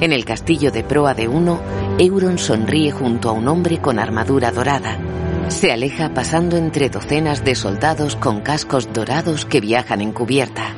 En 0.00 0.12
el 0.12 0.25
castillo 0.25 0.71
de 0.71 0.85
proa 0.85 1.14
de 1.14 1.28
uno, 1.28 1.61
Euron 1.99 2.38
sonríe 2.38 2.90
junto 2.90 3.28
a 3.28 3.33
un 3.33 3.49
hombre 3.49 3.78
con 3.78 3.99
armadura 3.99 4.50
dorada. 4.50 4.97
Se 5.49 5.73
aleja 5.73 6.15
pasando 6.15 6.57
entre 6.57 6.91
docenas 6.91 7.45
de 7.45 7.55
soldados 7.55 8.17
con 8.17 8.41
cascos 8.41 8.93
dorados 8.93 9.45
que 9.45 9.61
viajan 9.61 10.01
en 10.01 10.13
cubierta. 10.13 10.75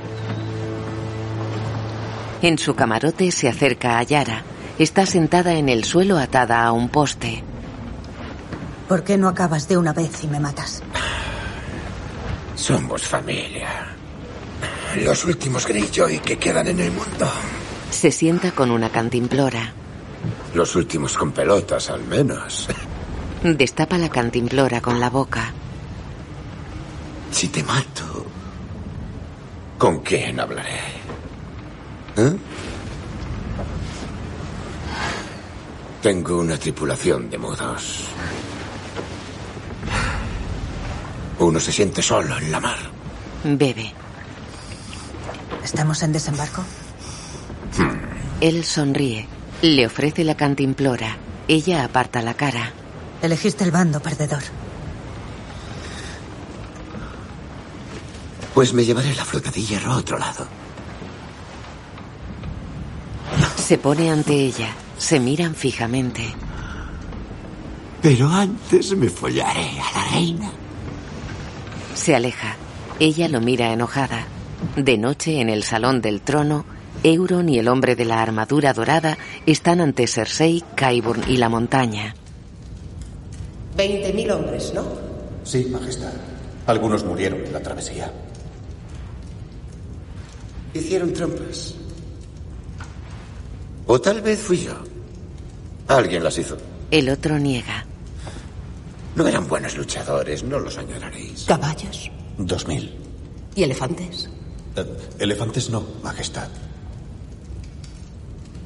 En 2.42 2.58
su 2.58 2.74
camarote 2.74 3.30
se 3.32 3.48
acerca 3.48 3.98
a 3.98 4.02
Yara. 4.02 4.42
Está 4.78 5.06
sentada 5.06 5.54
en 5.54 5.68
el 5.68 5.84
suelo 5.84 6.18
atada 6.18 6.64
a 6.64 6.72
un 6.72 6.88
poste. 6.88 7.42
¿Por 8.88 9.04
qué 9.04 9.16
no 9.16 9.28
acabas 9.28 9.68
de 9.68 9.78
una 9.78 9.92
vez 9.92 10.22
y 10.22 10.28
me 10.28 10.38
matas? 10.38 10.82
Somos 12.54 13.02
familia. 13.02 13.68
Los 15.02 15.24
últimos 15.24 15.66
Greyjoy 15.66 16.18
que 16.20 16.38
quedan 16.38 16.68
en 16.68 16.80
el 16.80 16.90
mundo. 16.90 17.30
Se 17.90 18.10
sienta 18.10 18.52
con 18.52 18.70
una 18.70 18.90
cantimplora. 18.90 19.72
Los 20.54 20.76
últimos 20.76 21.16
con 21.16 21.32
pelotas, 21.32 21.90
al 21.90 22.04
menos. 22.04 22.68
Destapa 23.42 23.98
la 23.98 24.08
cantimplora 24.08 24.80
con 24.80 24.98
la 24.98 25.10
boca. 25.10 25.52
Si 27.30 27.48
te 27.48 27.62
mato, 27.62 28.26
¿con 29.78 30.00
quién 30.00 30.40
hablaré? 30.40 30.80
¿Eh? 32.16 32.36
Tengo 36.02 36.38
una 36.38 36.56
tripulación 36.56 37.28
de 37.28 37.38
mudos. 37.38 38.04
Uno 41.38 41.60
se 41.60 41.72
siente 41.72 42.00
solo 42.00 42.38
en 42.38 42.50
la 42.50 42.60
mar. 42.60 42.78
Bebe. 43.44 43.92
¿Estamos 45.62 46.02
en 46.02 46.12
desembarco? 46.12 46.62
Él 48.40 48.64
sonríe. 48.64 49.26
Le 49.62 49.86
ofrece 49.86 50.24
la 50.24 50.36
cantimplora. 50.36 51.16
Ella 51.48 51.84
aparta 51.84 52.22
la 52.22 52.34
cara. 52.34 52.72
Elegiste 53.22 53.64
el 53.64 53.70
bando 53.70 54.00
perdedor. 54.00 54.42
Pues 58.54 58.72
me 58.72 58.84
llevaré 58.84 59.14
la 59.14 59.24
flota 59.24 59.50
de 59.50 59.62
hierro 59.62 59.92
a 59.92 59.96
otro 59.96 60.18
lado. 60.18 60.46
Se 63.56 63.78
pone 63.78 64.10
ante 64.10 64.32
ella. 64.32 64.68
Se 64.96 65.20
miran 65.20 65.54
fijamente. 65.54 66.22
Pero 68.00 68.28
antes 68.28 68.96
me 68.96 69.08
follaré 69.08 69.80
a 69.80 69.98
la 69.98 70.10
reina. 70.12 70.50
Se 71.94 72.14
aleja. 72.14 72.56
Ella 72.98 73.28
lo 73.28 73.40
mira 73.40 73.72
enojada. 73.72 74.26
De 74.76 74.96
noche, 74.96 75.40
en 75.40 75.50
el 75.50 75.64
salón 75.64 76.00
del 76.00 76.20
trono, 76.20 76.64
Euron 77.02 77.48
y 77.48 77.58
el 77.58 77.68
hombre 77.68 77.94
de 77.94 78.04
la 78.04 78.22
armadura 78.22 78.72
dorada 78.72 79.18
están 79.44 79.80
ante 79.80 80.06
Cersei, 80.06 80.64
Qyburn 80.76 81.24
y 81.28 81.36
la 81.36 81.48
montaña. 81.48 82.14
Veinte 83.76 84.12
mil 84.12 84.30
hombres, 84.30 84.72
¿no? 84.74 84.84
Sí, 85.44 85.66
Majestad. 85.70 86.12
Algunos 86.66 87.04
murieron 87.04 87.44
en 87.44 87.52
la 87.52 87.60
travesía. 87.60 88.10
Hicieron 90.74 91.12
trampas. 91.12 91.74
O 93.86 94.00
tal 94.00 94.20
vez 94.20 94.40
fui 94.40 94.58
yo. 94.58 94.74
Alguien 95.88 96.24
las 96.24 96.36
hizo. 96.38 96.56
El 96.90 97.08
otro 97.08 97.38
niega. 97.38 97.84
No 99.14 99.26
eran 99.26 99.46
buenos 99.46 99.76
luchadores, 99.76 100.42
no 100.42 100.58
los 100.58 100.76
añoraréis. 100.76 101.44
¿Caballos? 101.44 102.10
Dos 102.38 102.66
mil. 102.66 102.92
¿Y 103.54 103.62
elefantes? 103.62 104.28
Eh, 104.74 104.84
elefantes 105.18 105.70
no, 105.70 105.82
Majestad. 106.02 106.48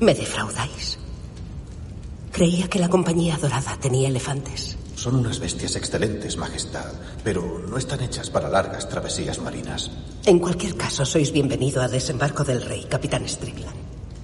¿Me 0.00 0.14
defraudáis? 0.14 0.98
Creía 2.32 2.68
que 2.68 2.78
la 2.78 2.88
Compañía 2.88 3.36
Dorada 3.36 3.76
tenía 3.80 4.08
elefantes. 4.08 4.76
Son 5.00 5.16
unas 5.16 5.40
bestias 5.40 5.76
excelentes, 5.76 6.36
Majestad, 6.36 6.92
pero 7.24 7.64
no 7.66 7.78
están 7.78 8.02
hechas 8.02 8.28
para 8.28 8.50
largas 8.50 8.86
travesías 8.86 9.40
marinas. 9.40 9.90
En 10.26 10.38
cualquier 10.38 10.76
caso, 10.76 11.06
sois 11.06 11.32
bienvenido 11.32 11.80
a 11.80 11.88
Desembarco 11.88 12.44
del 12.44 12.60
Rey, 12.60 12.84
Capitán 12.84 13.26
Strickland. 13.26 13.78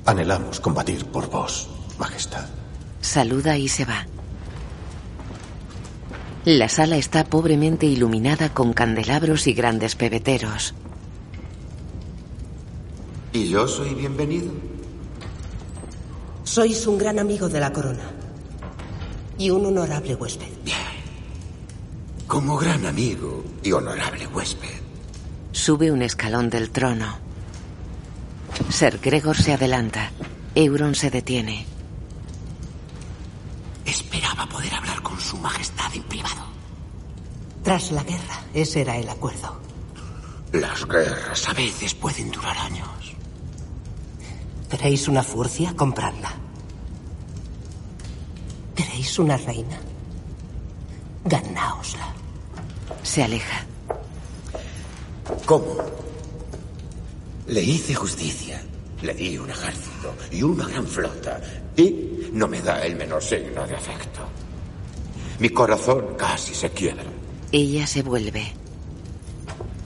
Anhelamos 0.04 0.60
combatir 0.60 1.06
por 1.06 1.30
vos, 1.30 1.70
Majestad. 1.98 2.44
Saluda 3.00 3.56
y 3.56 3.68
se 3.68 3.86
va. 3.86 4.06
La 6.44 6.68
sala 6.68 6.98
está 6.98 7.24
pobremente 7.24 7.86
iluminada 7.86 8.52
con 8.52 8.74
candelabros 8.74 9.46
y 9.46 9.54
grandes 9.54 9.96
pebeteros. 9.96 10.74
¿Y 13.32 13.48
yo 13.48 13.66
soy 13.66 13.94
bienvenido? 13.94 14.52
Sois 16.44 16.86
un 16.86 16.98
gran 16.98 17.18
amigo 17.18 17.48
de 17.48 17.60
la 17.60 17.72
corona. 17.72 18.25
Y 19.38 19.50
un 19.50 19.66
honorable 19.66 20.14
huésped. 20.14 20.48
Como 22.26 22.56
gran 22.56 22.86
amigo 22.86 23.44
y 23.62 23.72
honorable 23.72 24.26
huésped. 24.26 24.80
Sube 25.52 25.92
un 25.92 26.02
escalón 26.02 26.50
del 26.50 26.70
trono. 26.70 27.18
Ser 28.70 28.98
Gregor 28.98 29.36
se 29.36 29.52
adelanta. 29.52 30.10
Euron 30.54 30.94
se 30.94 31.10
detiene. 31.10 31.66
Esperaba 33.84 34.46
poder 34.46 34.74
hablar 34.74 35.02
con 35.02 35.20
su 35.20 35.36
majestad 35.36 35.94
en 35.94 36.02
privado. 36.04 36.46
Tras 37.62 37.92
la 37.92 38.02
guerra, 38.02 38.42
ese 38.54 38.80
era 38.80 38.96
el 38.96 39.08
acuerdo. 39.08 39.60
Las 40.52 40.86
guerras 40.86 41.48
a 41.48 41.52
veces 41.52 41.94
pueden 41.94 42.30
durar 42.30 42.56
años. 42.56 42.88
¿Queréis 44.70 45.08
una 45.08 45.22
furcia? 45.22 45.74
Compradla. 45.76 46.45
¿Queréis 48.76 49.18
una 49.18 49.36
reina? 49.38 49.80
Ganaosla. 51.24 52.12
Se 53.02 53.24
aleja. 53.24 53.64
¿Cómo? 55.46 55.76
Le 57.48 57.62
hice 57.62 57.94
justicia. 57.94 58.62
Le 59.02 59.14
di 59.14 59.38
un 59.38 59.50
ejército 59.50 60.14
y 60.30 60.42
una 60.42 60.66
gran 60.68 60.86
flota. 60.86 61.40
Y 61.76 62.28
no 62.32 62.46
me 62.48 62.60
da 62.60 62.84
el 62.84 62.96
menor 62.96 63.22
signo 63.22 63.66
de 63.66 63.74
afecto. 63.74 64.20
Mi 65.38 65.50
corazón 65.50 66.14
casi 66.16 66.54
se 66.54 66.70
quiebra. 66.70 67.04
Ella 67.52 67.86
se 67.86 68.02
vuelve. 68.02 68.52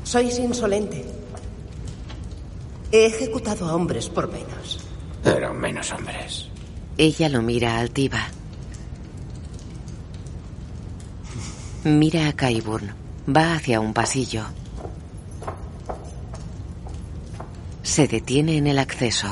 Sois 0.04 0.38
insolente. 0.38 1.04
He 2.92 3.06
ejecutado 3.06 3.68
a 3.68 3.74
hombres 3.74 4.08
por 4.08 4.30
menos. 4.30 4.80
Eran 5.24 5.58
menos 5.60 5.92
hombres. 5.92 6.48
Ella 6.98 7.28
lo 7.28 7.42
mira 7.42 7.78
altiva. 7.78 8.28
Mira 11.84 12.28
a 12.28 12.32
Qyburn. 12.34 12.92
Va 13.34 13.54
hacia 13.54 13.80
un 13.80 13.94
pasillo. 13.94 14.44
Se 17.82 18.06
detiene 18.06 18.58
en 18.58 18.66
el 18.66 18.78
acceso. 18.78 19.28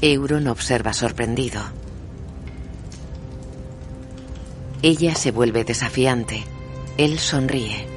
Euron 0.00 0.46
observa 0.46 0.92
sorprendido. 0.92 1.60
Ella 4.82 5.16
se 5.16 5.32
vuelve 5.32 5.64
desafiante. 5.64 6.44
Él 6.96 7.18
sonríe. 7.18 7.88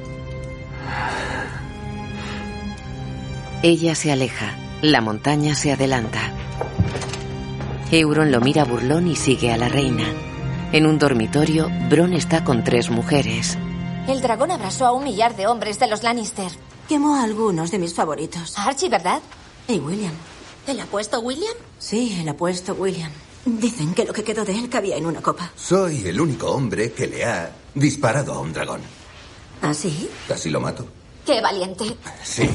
Ella 3.62 3.94
se 3.94 4.10
aleja. 4.10 4.56
La 4.82 5.00
montaña 5.00 5.54
se 5.54 5.70
adelanta. 5.70 6.32
Euron 7.92 8.32
lo 8.32 8.40
mira 8.40 8.64
burlón 8.64 9.06
y 9.06 9.14
sigue 9.14 9.52
a 9.52 9.56
la 9.56 9.68
reina. 9.68 10.27
En 10.72 10.86
un 10.86 10.98
dormitorio, 10.98 11.70
Bron 11.88 12.12
está 12.12 12.44
con 12.44 12.62
tres 12.62 12.90
mujeres. 12.90 13.56
El 14.06 14.20
dragón 14.20 14.50
abrazó 14.50 14.86
a 14.86 14.92
un 14.92 15.04
millar 15.04 15.34
de 15.36 15.46
hombres 15.46 15.78
de 15.78 15.86
los 15.86 16.02
Lannister. 16.02 16.50
Quemó 16.88 17.16
a 17.16 17.22
algunos 17.24 17.70
de 17.70 17.78
mis 17.78 17.94
favoritos. 17.94 18.54
Archie, 18.58 18.88
¿verdad? 18.88 19.20
Y 19.66 19.78
William. 19.78 20.12
¿El 20.66 20.80
apuesto 20.80 21.20
William? 21.20 21.54
Sí, 21.78 22.18
el 22.20 22.28
apuesto 22.28 22.74
William. 22.74 23.10
Dicen 23.46 23.94
que 23.94 24.04
lo 24.04 24.12
que 24.12 24.24
quedó 24.24 24.44
de 24.44 24.58
él 24.58 24.68
cabía 24.68 24.96
en 24.96 25.06
una 25.06 25.22
copa. 25.22 25.50
Soy 25.56 26.06
el 26.06 26.20
único 26.20 26.50
hombre 26.50 26.92
que 26.92 27.06
le 27.06 27.24
ha 27.24 27.50
disparado 27.74 28.34
a 28.34 28.40
un 28.40 28.52
dragón. 28.52 28.80
¿Ah, 29.62 29.72
sí? 29.72 30.08
Casi 30.26 30.50
lo 30.50 30.60
mato. 30.60 30.86
¡Qué 31.24 31.40
valiente! 31.40 31.84
Sí. 32.22 32.48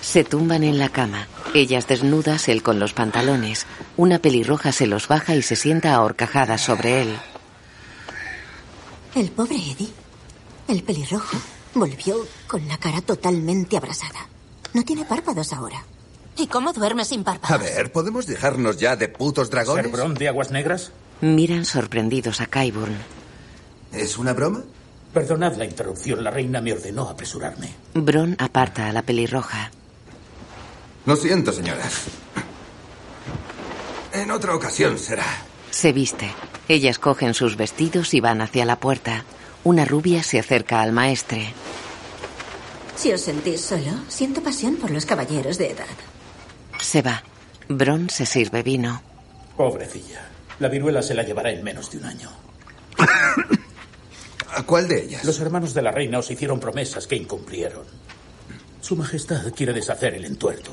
Se 0.00 0.22
tumban 0.22 0.62
en 0.62 0.78
la 0.78 0.88
cama. 0.88 1.26
Ellas 1.52 1.88
desnudas, 1.88 2.48
él 2.48 2.62
con 2.62 2.78
los 2.78 2.92
pantalones. 2.92 3.66
Una 3.96 4.20
pelirroja 4.20 4.70
se 4.70 4.86
los 4.86 5.08
baja 5.08 5.34
y 5.34 5.42
se 5.42 5.56
sienta 5.56 5.94
ahorcajada 5.94 6.58
sobre 6.58 7.02
él. 7.02 7.18
El 9.16 9.30
pobre 9.30 9.56
Eddie, 9.56 9.88
el 10.68 10.82
pelirrojo, 10.82 11.38
volvió 11.72 12.16
con 12.46 12.68
la 12.68 12.76
cara 12.76 13.00
totalmente 13.00 13.78
abrasada. 13.78 14.28
No 14.74 14.82
tiene 14.84 15.06
párpados 15.06 15.54
ahora. 15.54 15.82
¿Y 16.36 16.48
cómo 16.48 16.74
duerme 16.74 17.02
sin 17.06 17.24
párpados? 17.24 17.50
A 17.50 17.56
ver, 17.56 17.90
¿podemos 17.90 18.26
dejarnos 18.26 18.76
ya 18.76 18.94
de 18.94 19.08
putos 19.08 19.48
dragones? 19.48 19.86
¿Ser 19.86 19.92
Bron 19.92 20.12
de 20.12 20.28
aguas 20.28 20.50
negras? 20.50 20.92
Miran 21.22 21.64
sorprendidos 21.64 22.42
a 22.42 22.46
Kyburn. 22.46 22.94
¿Es 23.90 24.18
una 24.18 24.34
broma? 24.34 24.62
Perdonad 25.14 25.56
la 25.56 25.64
interrupción, 25.64 26.22
la 26.22 26.30
reina 26.30 26.60
me 26.60 26.74
ordenó 26.74 27.08
apresurarme. 27.08 27.70
Bron 27.94 28.36
aparta 28.38 28.88
a 28.88 28.92
la 28.92 29.00
pelirroja. 29.00 29.70
Lo 31.06 31.16
siento, 31.16 31.54
señoras. 31.54 32.02
En 34.12 34.30
otra 34.30 34.54
ocasión 34.54 34.98
será. 34.98 35.24
Se 35.76 35.92
viste. 35.92 36.30
Ellas 36.68 36.98
cogen 36.98 37.34
sus 37.34 37.58
vestidos 37.58 38.14
y 38.14 38.20
van 38.20 38.40
hacia 38.40 38.64
la 38.64 38.80
puerta. 38.80 39.24
Una 39.62 39.84
rubia 39.84 40.22
se 40.22 40.38
acerca 40.38 40.80
al 40.80 40.90
maestre. 40.90 41.52
Si 42.96 43.12
os 43.12 43.20
sentís 43.20 43.60
solo, 43.60 43.92
siento 44.08 44.42
pasión 44.42 44.76
por 44.76 44.90
los 44.90 45.04
caballeros 45.04 45.58
de 45.58 45.72
edad. 45.72 45.84
Se 46.80 47.02
va. 47.02 47.22
Bron 47.68 48.08
se 48.08 48.24
sirve 48.24 48.62
vino. 48.62 49.02
Pobrecilla. 49.54 50.26
La 50.60 50.68
viruela 50.68 51.02
se 51.02 51.12
la 51.12 51.24
llevará 51.24 51.50
en 51.50 51.62
menos 51.62 51.90
de 51.90 51.98
un 51.98 52.06
año. 52.06 52.30
¿A 54.54 54.62
cuál 54.62 54.88
de 54.88 55.04
ellas? 55.04 55.24
Los 55.26 55.40
hermanos 55.40 55.74
de 55.74 55.82
la 55.82 55.92
reina 55.92 56.20
os 56.20 56.30
hicieron 56.30 56.58
promesas 56.58 57.06
que 57.06 57.16
incumplieron. 57.16 57.84
Su 58.80 58.96
majestad 58.96 59.52
quiere 59.52 59.74
deshacer 59.74 60.14
el 60.14 60.24
entuerto. 60.24 60.70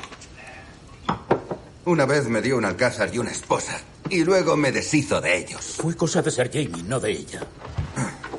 Una 1.85 2.05
vez 2.05 2.27
me 2.27 2.41
dio 2.41 2.57
un 2.57 2.65
alcázar 2.65 3.13
y 3.13 3.19
una 3.19 3.31
esposa, 3.31 3.79
y 4.09 4.23
luego 4.23 4.55
me 4.55 4.71
deshizo 4.71 5.19
de 5.19 5.37
ellos. 5.37 5.75
Fue 5.81 5.95
cosa 5.95 6.21
de 6.21 6.31
Ser 6.31 6.47
Jamie, 6.47 6.83
no 6.83 6.99
de 6.99 7.11
ella. 7.11 7.41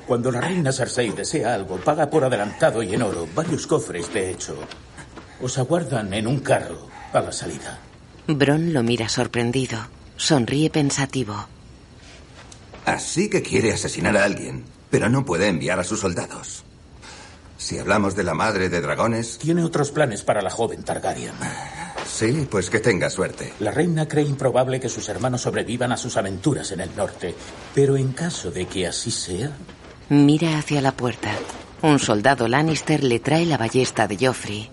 Cuando 0.07 0.31
la 0.31 0.41
reina 0.41 0.73
Cersei 0.73 1.11
desea 1.11 1.55
algo, 1.55 1.77
paga 1.77 2.09
por 2.09 2.25
adelantado 2.25 2.83
y 2.83 2.95
en 2.95 3.03
oro 3.03 3.27
varios 3.35 3.67
cofres, 3.67 4.13
de 4.13 4.31
hecho. 4.31 4.57
Os 5.41 5.59
aguardan 5.59 6.13
en 6.15 6.27
un 6.27 6.41
carro 6.41 6.89
a 7.13 7.21
la 7.21 7.33
salida. 7.33 7.79
Bron 8.27 8.73
lo 8.73 8.83
mira 8.83 9.09
sorprendido. 9.09 9.79
Sonríe 10.17 10.71
pensativo. 10.71 11.47
Así 12.85 13.29
que 13.29 13.43
quiere 13.43 13.73
asesinar 13.73 14.17
a 14.17 14.25
alguien, 14.25 14.65
pero 14.91 15.09
no 15.09 15.25
puede 15.25 15.49
enviar 15.49 15.81
a 15.81 15.85
sus 15.85 16.01
soldados. 16.01 16.65
Si 17.57 17.79
hablamos 17.79 18.15
de 18.15 18.25
la 18.25 18.35
madre 18.35 18.69
de 18.69 18.81
dragones... 18.81 19.39
Tiene 19.39 19.65
otros 19.65 19.91
planes 19.91 20.23
para 20.23 20.43
la 20.43 20.51
joven 20.51 20.83
Targaryen. 20.83 21.33
Sí, 22.15 22.47
pues 22.49 22.71
que 22.71 22.79
tenga 22.79 23.11
suerte. 23.11 23.55
La 23.59 23.73
reina 23.73 24.07
cree 24.07 24.25
improbable 24.25 24.79
que 24.79 24.89
sus 24.89 25.09
hermanos 25.09 25.41
sobrevivan 25.41 25.91
a 25.91 25.97
sus 25.97 26.17
aventuras 26.17 26.71
en 26.71 26.79
el 26.79 26.95
norte, 26.95 27.35
pero 27.75 27.97
en 27.97 28.13
caso 28.13 28.53
de 28.53 28.67
que 28.67 28.87
así 28.87 29.11
sea... 29.11 29.51
Mira 30.11 30.57
hacia 30.57 30.81
la 30.81 30.93
puerta. 30.93 31.33
Un 31.83 31.99
soldado 31.99 32.47
Lannister 32.47 33.03
le 33.03 33.19
trae 33.19 33.45
la 33.47 33.57
ballesta 33.57 34.07
de 34.07 34.29
Joffrey. 34.29 34.71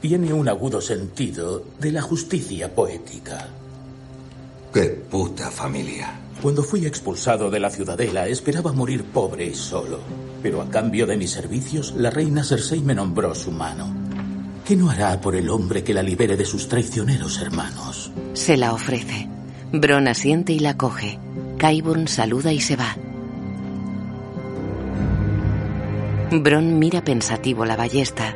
Tiene 0.00 0.32
un 0.32 0.48
agudo 0.48 0.80
sentido 0.80 1.62
de 1.78 1.92
la 1.92 2.00
justicia 2.00 2.74
poética. 2.74 3.46
¡Qué 4.72 5.04
puta 5.10 5.50
familia! 5.50 6.20
Cuando 6.40 6.62
fui 6.62 6.86
expulsado 6.86 7.50
de 7.50 7.60
la 7.60 7.68
ciudadela, 7.68 8.26
esperaba 8.28 8.72
morir 8.72 9.04
pobre 9.04 9.44
y 9.44 9.54
solo. 9.54 10.00
Pero 10.42 10.62
a 10.62 10.70
cambio 10.70 11.06
de 11.06 11.18
mis 11.18 11.32
servicios, 11.32 11.92
la 11.96 12.08
reina 12.08 12.42
Cersei 12.44 12.80
me 12.80 12.94
nombró 12.94 13.34
su 13.34 13.50
mano. 13.50 14.05
¿Qué 14.66 14.74
no 14.74 14.90
hará 14.90 15.20
por 15.20 15.36
el 15.36 15.48
hombre 15.48 15.84
que 15.84 15.94
la 15.94 16.02
libere 16.02 16.36
de 16.36 16.44
sus 16.44 16.66
traicioneros 16.66 17.40
hermanos? 17.40 18.10
Se 18.32 18.56
la 18.56 18.72
ofrece. 18.72 19.28
Bron 19.72 20.08
asiente 20.08 20.52
y 20.52 20.58
la 20.58 20.76
coge. 20.76 21.20
Qyburn 21.56 22.08
saluda 22.08 22.52
y 22.52 22.60
se 22.60 22.74
va. 22.74 22.96
Bron 26.32 26.80
mira 26.80 27.04
pensativo 27.04 27.64
la 27.64 27.76
ballesta. 27.76 28.34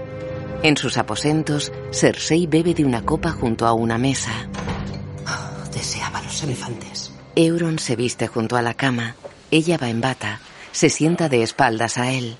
En 0.62 0.76
sus 0.76 0.98
aposentos, 0.98 1.72
Cersei 1.90 2.46
bebe 2.46 2.74
de 2.74 2.84
una 2.84 3.04
copa 3.04 3.32
junto 3.32 3.66
a 3.66 3.72
una 3.72 3.98
mesa. 3.98 4.48
Oh, 5.26 5.70
deseaba 5.72 6.22
los 6.22 6.44
elefantes. 6.44 7.12
Euron 7.34 7.80
se 7.80 7.96
viste 7.96 8.28
junto 8.28 8.56
a 8.56 8.62
la 8.62 8.74
cama. 8.74 9.16
Ella 9.50 9.78
va 9.78 9.90
en 9.90 10.00
bata. 10.00 10.38
Se 10.70 10.90
sienta 10.90 11.28
de 11.28 11.42
espaldas 11.42 11.98
a 11.98 12.12
él. 12.12 12.36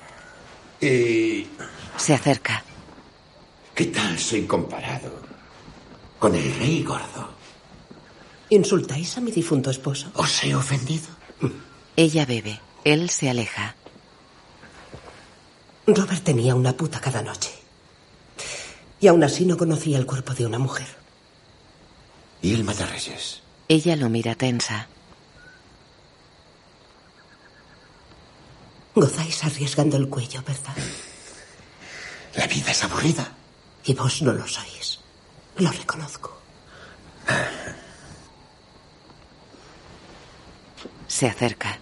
¿Y 0.80 1.48
Se 1.96 2.14
acerca. 2.14 2.62
Qué 3.80 3.86
tal 3.86 4.18
soy 4.18 4.42
comparado 4.42 5.10
con 6.18 6.34
el 6.34 6.54
rey 6.58 6.82
gordo? 6.82 7.30
¿Insultáis 8.50 9.16
a 9.16 9.22
mi 9.22 9.30
difunto 9.30 9.70
esposo? 9.70 10.10
¿Os 10.16 10.44
he 10.44 10.54
ofendido? 10.54 11.08
Ella 11.96 12.26
bebe. 12.26 12.60
Él 12.84 13.08
se 13.08 13.30
aleja. 13.30 13.74
Robert 15.86 16.22
tenía 16.22 16.54
una 16.54 16.76
puta 16.76 17.00
cada 17.00 17.22
noche. 17.22 17.52
Y 19.00 19.06
aún 19.06 19.24
así 19.24 19.46
no 19.46 19.56
conocía 19.56 19.96
el 19.96 20.04
cuerpo 20.04 20.34
de 20.34 20.44
una 20.44 20.58
mujer. 20.58 20.88
¿Y 22.42 22.52
el 22.52 22.64
matarreyes? 22.64 23.40
Ella 23.66 23.96
lo 23.96 24.10
mira 24.10 24.34
tensa. 24.34 24.88
Gozáis 28.94 29.42
arriesgando 29.42 29.96
el 29.96 30.10
cuello, 30.10 30.42
¿verdad? 30.46 30.76
La 32.34 32.46
vida 32.46 32.72
es 32.72 32.84
aburrida. 32.84 33.39
Y 33.84 33.94
vos 33.94 34.22
no 34.22 34.32
lo 34.32 34.46
sois. 34.46 35.00
Lo 35.56 35.70
reconozco. 35.70 36.38
Se 41.06 41.28
acerca. 41.28 41.78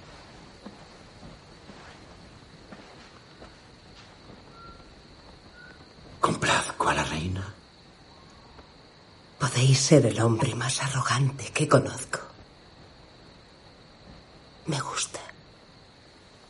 Complazco 6.21 6.89
a 6.89 6.95
la 6.95 7.05
reina. 7.05 7.55
Podéis 9.39 9.79
ser 9.79 10.07
el 10.07 10.21
hombre 10.21 10.55
más 10.55 10.83
arrogante 10.83 11.53
que 11.53 11.69
conozco. 11.69 12.21
Me 14.67 14.81
gusta. 14.81 15.21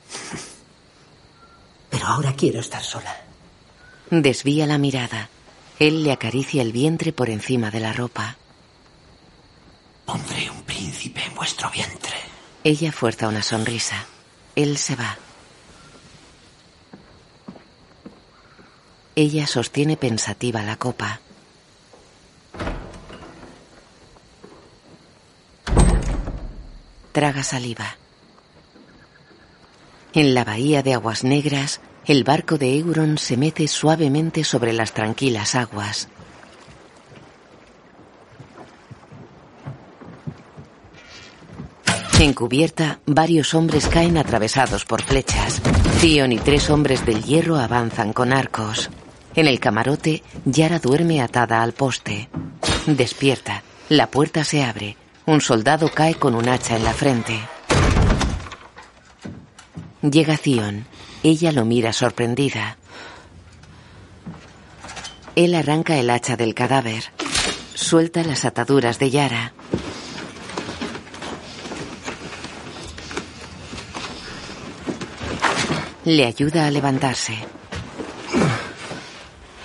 Pero 1.91 2.07
ahora 2.07 2.35
quiero 2.35 2.61
estar 2.61 2.83
sola. 2.83 3.15
Desvía 4.11 4.67
la 4.67 4.79
mirada. 4.79 5.29
Él 5.79 6.03
le 6.03 6.11
acaricia 6.11 6.63
el 6.63 6.73
vientre 6.73 7.13
por 7.13 7.31
encima 7.31 7.71
de 7.71 7.81
la 7.81 7.93
ropa. 7.93 8.37
Pondré 10.05 10.51
un 10.51 10.63
príncipe 10.63 11.23
en 11.23 11.35
vuestro 11.35 11.71
vientre. 11.71 12.17
Ella 12.65 12.91
fuerza 12.91 13.29
una 13.29 13.43
sonrisa. 13.43 14.07
Él 14.57 14.77
se 14.77 14.97
va. 14.97 15.17
Ella 19.15 19.47
sostiene 19.47 19.97
pensativa 19.97 20.63
la 20.63 20.77
copa. 20.77 21.21
Traga 27.13 27.43
saliva. 27.43 27.97
En 30.13 30.35
la 30.35 30.45
bahía 30.45 30.83
de 30.83 30.95
aguas 30.95 31.23
negras, 31.23 31.81
el 32.09 32.25
barco 32.25 32.57
de 32.57 32.79
Euron 32.79 33.19
se 33.19 33.37
mece 33.37 33.69
suavemente 33.69 34.43
sobre 34.43 34.73
las 34.73 34.95
tranquilas 34.95 35.55
aguas. 35.55 36.09
En 42.19 42.33
cubierta, 42.33 43.01
varios 43.05 43.53
hombres 43.53 43.87
caen 43.89 44.17
atravesados 44.17 44.87
por 44.87 45.03
flechas. 45.03 45.61
Theon 46.01 46.33
y 46.33 46.39
tres 46.39 46.71
hombres 46.71 47.05
del 47.05 47.23
hierro 47.23 47.59
avanzan 47.59 48.15
con 48.15 48.33
arcos. 48.33 48.89
En 49.35 49.47
el 49.47 49.61
camarote, 49.61 50.23
Yara 50.47 50.79
duerme 50.79 51.21
atada 51.21 51.63
al 51.63 51.75
poste. 51.75 52.31
Despierta. 52.87 53.63
La 53.91 54.07
puerta 54.07 54.45
se 54.45 54.65
abre. 54.65 54.97
Un 55.27 55.43
soldado 55.43 55.91
cae 55.95 56.15
con 56.15 56.35
un 56.35 56.49
hacha 56.49 56.75
en 56.75 56.85
la 56.85 56.95
frente. 56.95 57.39
Llega 60.01 60.39
Theon. 60.39 60.87
Ella 61.23 61.53
lo 61.53 61.65
mira 61.65 61.93
sorprendida. 61.93 62.77
Él 65.35 65.55
arranca 65.55 65.97
el 65.97 66.11
hacha 66.11 66.37
del 66.37 66.55
cadáver. 66.55 67.05
Suelta 67.75 68.23
las 68.23 68.45
ataduras 68.45 68.99
de 68.99 69.11
Yara. 69.11 69.53
Le 76.05 76.25
ayuda 76.25 76.67
a 76.67 76.71
levantarse. 76.71 77.37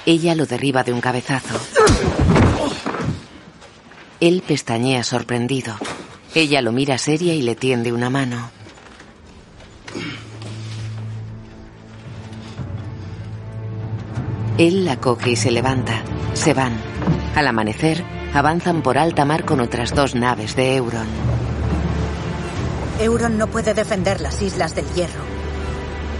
Ella 0.05 0.35
lo 0.35 0.45
derriba 0.45 0.83
de 0.83 0.91
un 0.91 1.01
cabezazo. 1.01 1.59
Él 4.19 4.43
pestañea 4.45 5.03
sorprendido. 5.03 5.77
Ella 6.35 6.61
lo 6.61 6.71
mira 6.71 6.97
seria 6.97 7.33
y 7.33 7.41
le 7.41 7.55
tiende 7.55 7.93
una 7.93 8.09
mano. 8.09 8.62
Él 14.57 14.85
la 14.85 14.97
coge 14.97 15.31
y 15.31 15.35
se 15.35 15.49
levanta. 15.49 16.03
Se 16.33 16.53
van. 16.53 16.73
Al 17.35 17.47
amanecer, 17.47 18.05
avanzan 18.35 18.83
por 18.83 18.99
alta 18.99 19.25
mar 19.25 19.45
con 19.45 19.59
otras 19.59 19.95
dos 19.95 20.13
naves 20.13 20.55
de 20.55 20.75
Euron. 20.75 21.07
Euron 22.99 23.37
no 23.39 23.47
puede 23.47 23.73
defender 23.73 24.21
las 24.21 24.39
Islas 24.43 24.75
del 24.75 24.85
Hierro. 24.93 25.23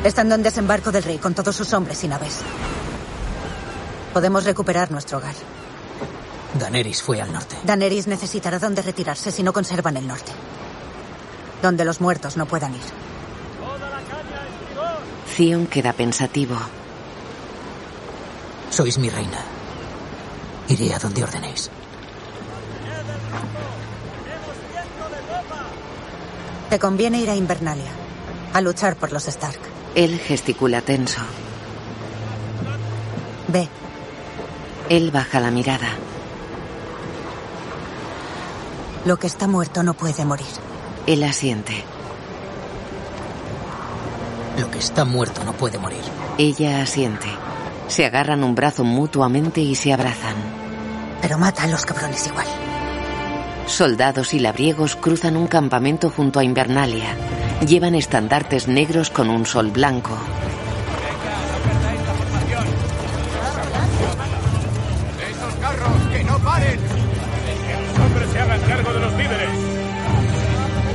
Estando 0.04 0.34
en 0.34 0.42
desembarco 0.42 0.92
del 0.92 1.04
rey 1.04 1.20
con 1.20 1.36
todos 1.36 1.56
sus 1.56 1.72
hombres 1.74 2.04
y 2.04 2.08
naves. 2.08 2.40
Podemos 4.14 4.46
recuperar 4.46 4.92
nuestro 4.92 5.20
hogar. 5.20 5.36
Daenerys 6.60 7.04
fue 7.04 7.22
al 7.22 7.32
norte. 7.32 7.56
Daenerys 7.64 8.08
necesitará 8.08 8.58
dónde 8.58 8.82
retirarse 8.82 9.32
si 9.32 9.44
no 9.44 9.54
conservan 9.54 9.96
el 9.98 10.08
norte. 10.08 10.32
Donde 11.62 11.86
los 11.86 12.02
muertos 12.02 12.36
no 12.36 12.48
puedan 12.48 12.74
ir. 12.74 12.82
Theon 15.38 15.68
queda 15.68 15.94
pensativo. 15.94 16.58
Sois 18.74 18.98
mi 18.98 19.08
reina. 19.08 19.38
Iré 20.68 20.96
a 20.96 20.98
donde 20.98 21.24
ordenéis. 21.24 21.70
Te 26.72 26.80
conviene 26.80 27.22
ir 27.22 27.30
a 27.30 27.36
Invernalia. 27.36 27.92
A 28.52 28.62
luchar 28.62 28.96
por 28.96 29.12
los 29.12 29.28
Stark. 29.28 29.60
Él 29.94 30.18
gesticula 30.18 30.82
tenso. 30.82 31.22
Ve. 33.48 33.70
Él 34.90 35.12
baja 35.12 35.40
la 35.40 35.52
mirada. 35.52 35.90
Lo 39.06 39.20
que 39.20 39.28
está 39.28 39.48
muerto 39.48 39.84
no 39.84 39.94
puede 39.94 40.26
morir. 40.26 40.48
Él 41.06 41.24
asiente. 41.26 41.84
Lo 44.58 44.72
que 44.72 44.80
está 44.80 45.06
muerto 45.06 45.44
no 45.44 45.54
puede 45.54 45.78
morir. 45.78 46.02
Ella 46.40 46.82
asiente. 46.82 47.28
Se 47.88 48.06
agarran 48.06 48.44
un 48.44 48.56
brazo 48.56 48.84
mutuamente 48.84 49.62
y 49.62 49.76
se 49.76 49.94
abrazan. 49.94 50.36
Pero 51.22 51.38
mata 51.38 51.64
a 51.64 51.68
los 51.68 51.86
cabrones 51.86 52.26
igual. 52.28 52.48
Soldados 53.66 54.34
y 54.34 54.40
labriegos 54.40 54.96
cruzan 54.96 55.38
un 55.38 55.48
campamento 55.48 56.10
junto 56.10 56.40
a 56.40 56.44
Invernalia. 56.44 57.16
Llevan 57.66 57.96
estandartes 57.96 58.68
negros 58.68 59.10
con 59.10 59.30
un 59.30 59.46
sol 59.46 59.72
blanco. 59.72 60.18
¡Esos 65.30 65.54
carros! 65.56 66.08
¡Que 66.12 66.24
no 66.26 66.40
paren! 66.40 66.80
¡Que 66.80 67.82
los 67.88 68.06
hombres 68.06 68.30
se 68.32 68.40
hagan 68.40 68.62
cargo 68.62 68.94
de 68.94 69.00
los 69.00 69.18
víveres! 69.18 69.50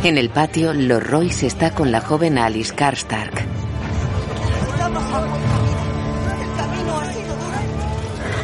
En 0.04 0.18
el 0.18 0.30
patio, 0.30 0.74
Lord 0.74 1.06
Royce 1.08 1.46
está 1.46 1.70
con 1.72 1.90
la 1.90 2.00
joven 2.00 2.38
Alice 2.38 2.74
Karstark. 2.74 3.47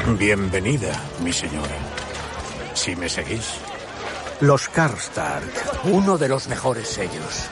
Bienvenida, 0.06 1.02
mi 1.20 1.32
señora. 1.32 1.76
Si 2.74 2.94
me 2.94 3.08
seguís. 3.08 3.54
Los 4.40 4.68
Karstark, 4.68 5.84
uno 5.84 6.18
de 6.18 6.28
los 6.28 6.46
mejores 6.46 6.88
sellos. 6.88 7.48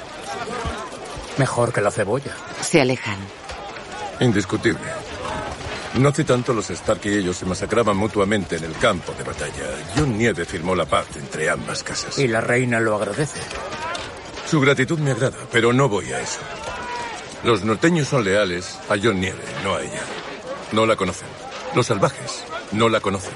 Mejor 1.38 1.72
que 1.72 1.80
la 1.80 1.90
cebolla. 1.90 2.36
Se 2.60 2.82
alejan. 2.82 3.16
Indiscutible. 4.20 4.84
No 5.94 6.10
hace 6.10 6.24
tanto 6.24 6.52
los 6.52 6.68
Stark 6.68 7.00
y 7.04 7.16
ellos 7.16 7.38
se 7.38 7.46
masacraban 7.46 7.96
mutuamente 7.96 8.56
en 8.56 8.64
el 8.64 8.76
campo 8.76 9.14
de 9.14 9.24
batalla. 9.24 9.64
John 9.96 10.18
Nieve 10.18 10.44
firmó 10.44 10.74
la 10.74 10.84
paz 10.84 11.06
entre 11.16 11.48
ambas 11.48 11.82
casas. 11.82 12.18
Y 12.18 12.28
la 12.28 12.42
reina 12.42 12.80
lo 12.80 12.96
agradece. 12.96 13.40
Su 14.46 14.60
gratitud 14.60 14.98
me 14.98 15.12
agrada, 15.12 15.38
pero 15.50 15.72
no 15.72 15.88
voy 15.88 16.12
a 16.12 16.20
eso. 16.20 16.40
Los 17.44 17.64
norteños 17.64 18.08
son 18.08 18.24
leales 18.24 18.78
a 18.90 18.96
John 19.02 19.20
Nieve, 19.20 19.42
no 19.64 19.74
a 19.74 19.82
ella. 19.82 20.02
No 20.72 20.84
la 20.84 20.96
conocen. 20.96 21.41
Los 21.74 21.86
salvajes 21.86 22.44
no 22.72 22.88
la 22.88 23.00
conocen. 23.00 23.32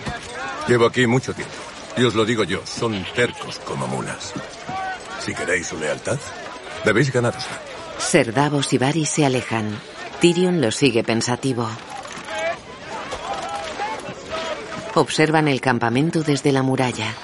Llevo 0.68 0.86
aquí 0.86 1.06
mucho 1.06 1.32
tiempo. 1.32 1.54
Y 1.96 2.04
os 2.04 2.14
lo 2.14 2.24
digo 2.24 2.44
yo, 2.44 2.60
son 2.66 3.04
tercos 3.14 3.58
como 3.60 3.86
mulas. 3.86 4.34
Si 5.20 5.34
queréis 5.34 5.68
su 5.68 5.78
lealtad, 5.78 6.18
debéis 6.84 7.10
ganárosla. 7.10 7.58
Ser 7.98 8.34
Davos 8.34 8.72
y 8.72 8.78
Varys 8.78 9.08
se 9.08 9.24
alejan. 9.24 9.78
Tyrion 10.20 10.60
los 10.60 10.76
sigue 10.76 11.02
pensativo. 11.02 11.68
Observan 14.94 15.48
el 15.48 15.60
campamento 15.60 16.22
desde 16.22 16.52
la 16.52 16.62
muralla. 16.62 17.14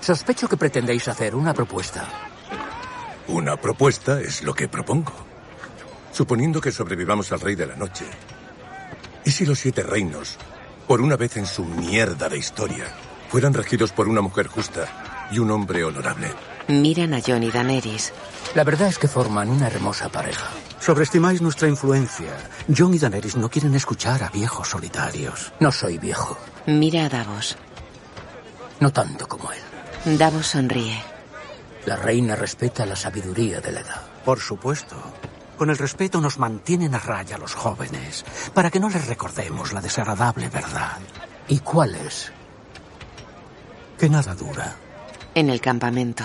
Sospecho 0.00 0.48
que 0.48 0.56
pretendéis 0.56 1.08
hacer 1.08 1.34
una 1.34 1.54
propuesta. 1.54 2.08
Una 3.28 3.56
propuesta 3.56 4.20
es 4.20 4.42
lo 4.42 4.54
que 4.54 4.68
propongo. 4.68 5.12
Suponiendo 6.12 6.60
que 6.60 6.72
sobrevivamos 6.72 7.30
al 7.32 7.40
Rey 7.40 7.54
de 7.54 7.66
la 7.66 7.76
Noche. 7.76 8.06
¿Y 9.30 9.32
si 9.32 9.46
los 9.46 9.60
siete 9.60 9.84
reinos, 9.84 10.38
por 10.88 11.00
una 11.00 11.14
vez 11.14 11.36
en 11.36 11.46
su 11.46 11.64
mierda 11.64 12.28
de 12.28 12.36
historia, 12.36 12.86
fueran 13.28 13.54
regidos 13.54 13.92
por 13.92 14.08
una 14.08 14.20
mujer 14.20 14.48
justa 14.48 15.28
y 15.30 15.38
un 15.38 15.52
hombre 15.52 15.84
honorable? 15.84 16.32
Miran 16.66 17.14
a 17.14 17.20
Jon 17.24 17.44
y 17.44 17.50
Daenerys. 17.52 18.12
La 18.56 18.64
verdad 18.64 18.88
es 18.88 18.98
que 18.98 19.06
forman 19.06 19.48
una 19.48 19.68
hermosa 19.68 20.08
pareja. 20.08 20.48
Sobreestimáis 20.80 21.40
nuestra 21.42 21.68
influencia. 21.68 22.32
John 22.76 22.92
y 22.92 22.98
Daenerys 22.98 23.36
no 23.36 23.48
quieren 23.48 23.72
escuchar 23.76 24.24
a 24.24 24.30
viejos 24.30 24.66
solitarios. 24.66 25.52
No 25.60 25.70
soy 25.70 25.98
viejo. 25.98 26.36
Mira 26.66 27.04
a 27.04 27.08
Davos. 27.08 27.56
No 28.80 28.92
tanto 28.92 29.28
como 29.28 29.52
él. 29.52 30.18
Davos 30.18 30.48
sonríe. 30.48 31.00
La 31.86 31.94
reina 31.94 32.34
respeta 32.34 32.84
la 32.84 32.96
sabiduría 32.96 33.60
de 33.60 33.70
la 33.70 33.80
edad. 33.82 34.02
Por 34.24 34.40
supuesto. 34.40 34.96
Con 35.60 35.68
el 35.68 35.76
respeto 35.76 36.22
nos 36.22 36.38
mantienen 36.38 36.94
a 36.94 36.98
raya 36.98 37.36
los 37.36 37.52
jóvenes, 37.52 38.24
para 38.54 38.70
que 38.70 38.80
no 38.80 38.88
les 38.88 39.06
recordemos 39.06 39.74
la 39.74 39.82
desagradable 39.82 40.48
verdad. 40.48 40.96
¿Y 41.48 41.58
cuál 41.58 41.96
es? 41.96 42.32
Que 43.98 44.08
nada 44.08 44.34
dura. 44.34 44.74
En 45.34 45.50
el 45.50 45.60
campamento. 45.60 46.24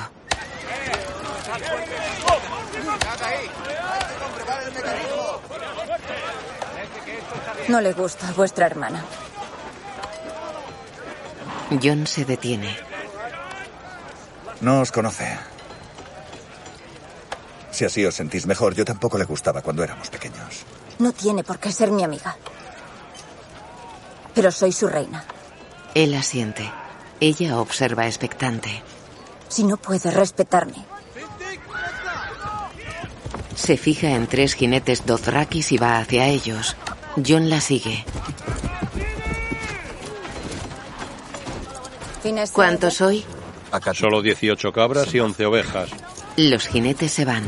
No 7.68 7.82
le 7.82 7.92
gusta 7.92 8.30
a 8.30 8.32
vuestra 8.32 8.68
hermana. 8.68 9.04
John 11.84 12.08
se 12.08 12.24
detiene. 12.24 12.74
No 14.62 14.80
os 14.80 14.94
conoce. 14.94 15.55
Si 17.76 17.84
así 17.84 18.06
os 18.06 18.16
sentís 18.16 18.48
mejor, 18.48 18.74
yo 18.74 18.86
tampoco 18.86 19.18
le 19.18 19.26
gustaba 19.26 19.62
cuando 19.62 19.84
éramos 19.84 20.10
pequeños. 20.10 20.64
No 20.98 21.12
tiene 21.12 21.44
por 21.44 21.60
qué 21.60 21.74
ser 21.74 21.92
mi 21.92 22.06
amiga. 22.06 22.38
Pero 24.34 24.50
soy 24.50 24.72
su 24.72 24.88
reina. 24.88 25.26
Él 25.94 26.14
asiente. 26.14 26.72
Ella 27.20 27.60
observa 27.60 28.08
expectante. 28.08 28.82
Si 29.50 29.66
no 29.66 29.76
puede 29.76 30.10
respetarme, 30.10 30.86
Se 33.56 33.76
fija 33.76 34.12
en 34.12 34.28
tres 34.28 34.54
jinetes 34.54 35.06
dothrakis 35.06 35.74
y 35.74 35.78
va 35.78 35.98
hacia 35.98 36.28
ellos. 36.28 36.78
John 37.28 37.50
la 37.50 37.60
sigue. 37.60 38.06
¿Cuántos 42.54 42.94
soy? 42.96 43.26
Solo 43.94 44.22
18 44.22 44.72
cabras 44.72 45.14
y 45.14 45.20
11 45.20 45.46
ovejas. 45.46 45.90
Los 46.38 46.68
jinetes 46.68 47.14
se 47.14 47.24
van. 47.24 47.46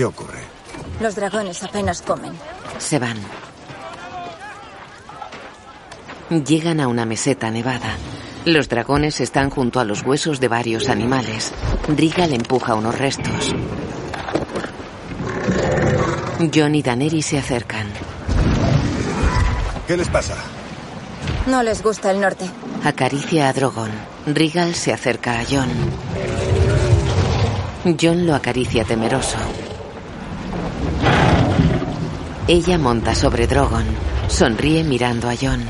¿Qué 0.00 0.06
ocurre? 0.06 0.40
Los 0.98 1.14
dragones 1.14 1.62
apenas 1.62 2.00
comen. 2.00 2.32
Se 2.78 2.98
van. 2.98 3.18
Llegan 6.30 6.80
a 6.80 6.88
una 6.88 7.04
meseta 7.04 7.50
nevada. 7.50 7.98
Los 8.46 8.70
dragones 8.70 9.20
están 9.20 9.50
junto 9.50 9.78
a 9.78 9.84
los 9.84 10.02
huesos 10.02 10.40
de 10.40 10.48
varios 10.48 10.88
animales. 10.88 11.52
Rigal 11.86 12.32
empuja 12.32 12.76
unos 12.76 12.96
restos. 12.96 13.54
John 16.50 16.74
y 16.76 16.80
Daenerys 16.80 17.26
se 17.26 17.36
acercan. 17.36 17.86
¿Qué 19.86 19.98
les 19.98 20.08
pasa? 20.08 20.36
No 21.46 21.62
les 21.62 21.82
gusta 21.82 22.10
el 22.10 22.22
norte. 22.22 22.46
Acaricia 22.84 23.50
a 23.50 23.52
Drogon. 23.52 23.90
Rigal 24.24 24.74
se 24.74 24.94
acerca 24.94 25.40
a 25.40 25.44
John. 25.44 25.68
John 28.00 28.26
lo 28.26 28.34
acaricia 28.34 28.82
temeroso. 28.82 29.36
Ella 32.52 32.78
monta 32.78 33.14
sobre 33.14 33.46
Drogon. 33.46 33.86
Sonríe 34.26 34.82
mirando 34.82 35.28
a 35.28 35.34
John. 35.40 35.64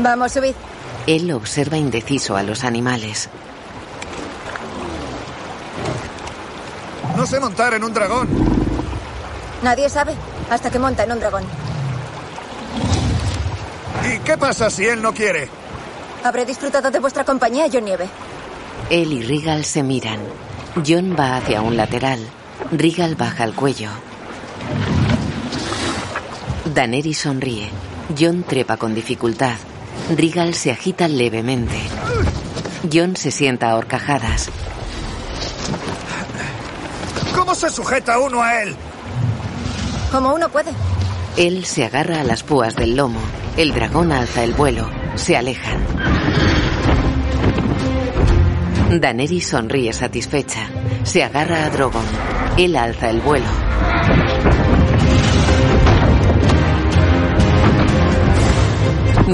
Vamos, 0.00 0.32
subid. 0.32 0.56
Él 1.06 1.30
observa 1.30 1.76
indeciso 1.76 2.36
a 2.36 2.42
los 2.42 2.64
animales. 2.64 3.28
No 7.16 7.24
sé 7.24 7.38
montar 7.38 7.74
en 7.74 7.84
un 7.84 7.94
dragón. 7.94 8.28
Nadie 9.62 9.88
sabe 9.88 10.16
hasta 10.50 10.72
que 10.72 10.80
monta 10.80 11.04
en 11.04 11.12
un 11.12 11.20
dragón. 11.20 11.44
¿Y 14.12 14.18
qué 14.24 14.36
pasa 14.36 14.70
si 14.70 14.86
él 14.86 15.00
no 15.00 15.14
quiere? 15.14 15.48
Habré 16.24 16.44
disfrutado 16.44 16.90
de 16.90 16.98
vuestra 16.98 17.24
compañía, 17.24 17.66
John 17.72 17.84
Nieve. 17.84 18.08
Él 18.90 19.12
y 19.12 19.22
Rigal 19.22 19.64
se 19.64 19.84
miran. 19.84 20.18
John 20.84 21.14
va 21.16 21.36
hacia 21.36 21.62
un 21.62 21.76
lateral. 21.76 22.18
Rigal 22.72 23.16
baja 23.16 23.42
el 23.44 23.54
cuello. 23.54 23.90
Daenerys 26.72 27.18
sonríe. 27.18 27.68
John 28.16 28.44
trepa 28.44 28.76
con 28.76 28.94
dificultad. 28.94 29.56
Regal 30.16 30.54
se 30.54 30.70
agita 30.70 31.08
levemente. 31.08 31.76
John 32.92 33.16
se 33.16 33.32
sienta 33.32 33.70
a 33.70 33.76
horcajadas. 33.76 34.50
¿Cómo 37.34 37.56
se 37.56 37.70
sujeta 37.70 38.20
uno 38.20 38.40
a 38.40 38.62
él? 38.62 38.76
Como 40.12 40.32
uno 40.32 40.48
puede. 40.48 40.70
Él 41.36 41.64
se 41.64 41.84
agarra 41.84 42.20
a 42.20 42.24
las 42.24 42.44
púas 42.44 42.76
del 42.76 42.94
lomo. 42.94 43.20
El 43.56 43.74
dragón 43.74 44.12
alza 44.12 44.44
el 44.44 44.52
vuelo. 44.52 44.88
Se 45.16 45.36
alejan. 45.36 45.84
Daenerys 49.00 49.48
sonríe 49.48 49.92
satisfecha. 49.92 50.68
Se 51.02 51.24
agarra 51.24 51.64
a 51.64 51.70
Drogon. 51.70 52.29
Él 52.56 52.76
alza 52.76 53.10
el 53.10 53.20
vuelo. 53.20 53.46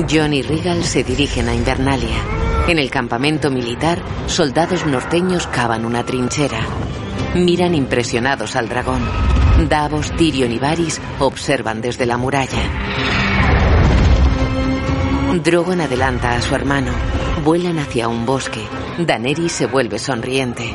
John 0.09 0.35
y 0.35 0.42
Regal 0.42 0.85
se 0.85 1.02
dirigen 1.02 1.48
a 1.48 1.55
Invernalia. 1.55 2.18
En 2.68 2.79
el 2.79 2.90
campamento 2.90 3.50
militar, 3.50 4.02
soldados 4.26 4.85
norteños 4.87 5.46
cavan 5.46 5.85
una 5.85 6.05
trinchera. 6.05 6.61
Miran 7.35 7.74
impresionados 7.74 8.57
al 8.57 8.68
dragón. 8.68 9.02
Davos, 9.68 10.11
Tyrion 10.16 10.52
y 10.52 10.59
Varys 10.59 11.00
observan 11.18 11.81
desde 11.81 12.07
la 12.07 12.16
muralla. 12.16 12.62
Drogon 15.42 15.81
adelanta 15.81 16.33
a 16.35 16.42
su 16.42 16.55
hermano. 16.55 16.92
Vuelan 17.44 17.79
hacia 17.79 18.09
un 18.09 18.26
bosque. 18.26 18.61
Daenerys 18.98 19.52
se 19.52 19.66
vuelve 19.66 19.98
sonriente. 19.98 20.74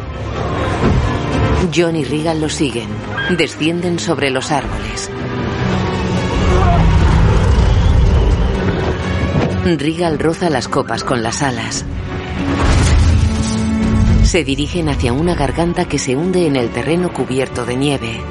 John 1.73 1.95
y 1.95 2.03
Regal 2.03 2.41
lo 2.41 2.49
siguen. 2.49 2.89
Descienden 3.37 3.99
sobre 3.99 4.29
los 4.29 4.51
árboles. 4.51 5.09
Regal 9.77 10.17
roza 10.17 10.49
las 10.49 10.67
copas 10.67 11.03
con 11.03 11.21
las 11.21 11.41
alas. 11.43 11.85
Se 14.23 14.43
dirigen 14.43 14.89
hacia 14.89 15.13
una 15.13 15.35
garganta 15.35 15.85
que 15.85 15.99
se 15.99 16.15
hunde 16.15 16.47
en 16.47 16.55
el 16.55 16.69
terreno 16.69 17.13
cubierto 17.13 17.65
de 17.65 17.75
nieve. 17.75 18.21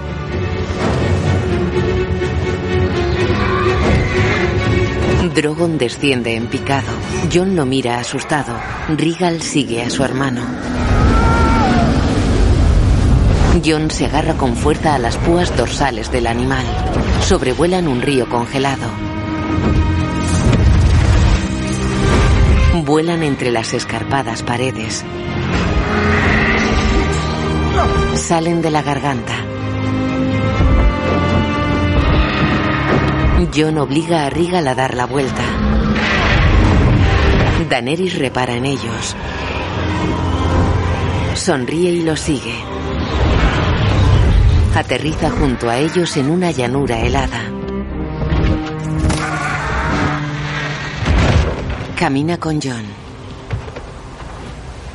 Drogon 5.34 5.78
desciende 5.78 6.34
en 6.34 6.48
picado. 6.48 6.92
John 7.32 7.54
lo 7.54 7.64
mira 7.64 8.00
asustado. 8.00 8.58
Regal 8.88 9.40
sigue 9.40 9.82
a 9.82 9.90
su 9.90 10.02
hermano. 10.02 10.42
John 13.64 13.90
se 13.90 14.06
agarra 14.06 14.34
con 14.34 14.56
fuerza 14.56 14.94
a 14.94 14.98
las 14.98 15.16
púas 15.16 15.56
dorsales 15.56 16.10
del 16.10 16.26
animal. 16.26 16.64
Sobrevuelan 17.22 17.88
un 17.88 18.00
río 18.00 18.28
congelado. 18.28 18.88
Vuelan 22.84 23.22
entre 23.22 23.50
las 23.50 23.74
escarpadas 23.74 24.42
paredes. 24.42 25.04
Salen 28.14 28.62
de 28.62 28.70
la 28.70 28.82
garganta. 28.82 29.34
John 33.54 33.78
obliga 33.78 34.26
a 34.26 34.30
Regal 34.30 34.68
a 34.68 34.74
dar 34.74 34.94
la 34.94 35.06
vuelta. 35.06 35.42
Daenerys 37.68 38.18
repara 38.18 38.54
en 38.54 38.66
ellos. 38.66 39.16
Sonríe 41.34 41.90
y 41.90 42.02
los 42.02 42.20
sigue. 42.20 42.69
Aterriza 44.74 45.30
junto 45.30 45.68
a 45.68 45.78
ellos 45.78 46.16
en 46.16 46.30
una 46.30 46.52
llanura 46.52 47.00
helada. 47.00 47.42
Camina 51.98 52.38
con 52.38 52.60
John. 52.62 52.84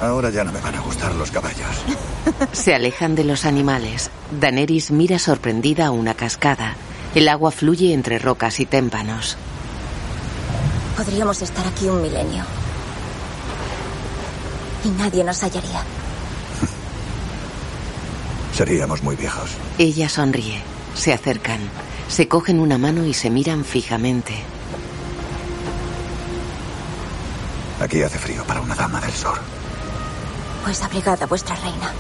Ahora 0.02 0.30
ya 0.30 0.44
no 0.44 0.52
me 0.52 0.60
van 0.60 0.76
a 0.76 0.82
gustar 0.82 1.14
los 1.16 1.30
caballos. 1.30 1.68
Se 2.52 2.74
alejan 2.74 3.16
de 3.16 3.26
los 3.26 3.46
animales. 3.46 4.10
Daenerys 4.32 4.92
mira 4.92 5.20
sorprendida 5.20 5.88
a 5.88 5.92
una 5.92 6.14
cascada. 6.14 6.76
El 7.14 7.28
agua 7.28 7.52
fluye 7.52 7.94
entre 7.94 8.18
rocas 8.18 8.60
y 8.60 8.66
témpanos. 8.66 9.38
Podríamos 10.98 11.42
estar 11.42 11.66
aquí 11.68 11.88
un 11.88 12.02
milenio. 12.02 12.44
Y 14.84 14.90
nadie 14.90 15.24
nos 15.24 15.42
hallaría. 15.44 15.84
Seríamos 18.56 19.04
muy 19.04 19.18
viejos. 19.18 19.50
Ella 19.78 20.08
sonríe. 20.08 20.62
Se 20.96 21.12
acercan. 21.12 21.60
Se 22.08 22.30
cogen 22.30 22.62
una 22.62 22.78
mano 22.78 23.06
y 23.06 23.14
se 23.14 23.30
miran 23.30 23.66
fijamente. 23.66 24.34
Aquí 27.82 28.02
hace 28.02 28.18
frío 28.18 28.46
para 28.46 28.62
una 28.62 28.74
dama 28.74 29.02
del 29.02 29.12
sur. 29.12 29.38
Pues 30.64 30.82
abrigad 30.82 31.22
a 31.22 31.26
vuestra 31.26 31.56
reina. 31.58 31.92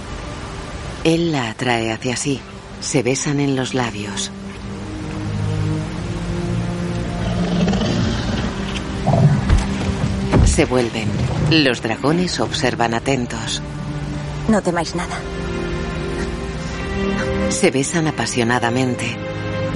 Él 1.04 1.34
la 1.34 1.50
atrae 1.50 1.91
hacia 1.91 2.15
sí. 2.15 2.39
Se 2.80 3.04
besan 3.04 3.41
en 3.41 3.58
los 3.58 3.74
labios. 3.74 4.32
Se 10.46 10.63
vuelven. 10.63 11.10
Los 11.52 11.82
dragones 11.82 12.39
observan 12.39 12.94
atentos. 12.94 13.62
No 14.48 14.62
temáis 14.62 14.96
nada. 14.96 15.20
Se 17.50 17.72
besan 17.72 18.08
apasionadamente. 18.08 19.18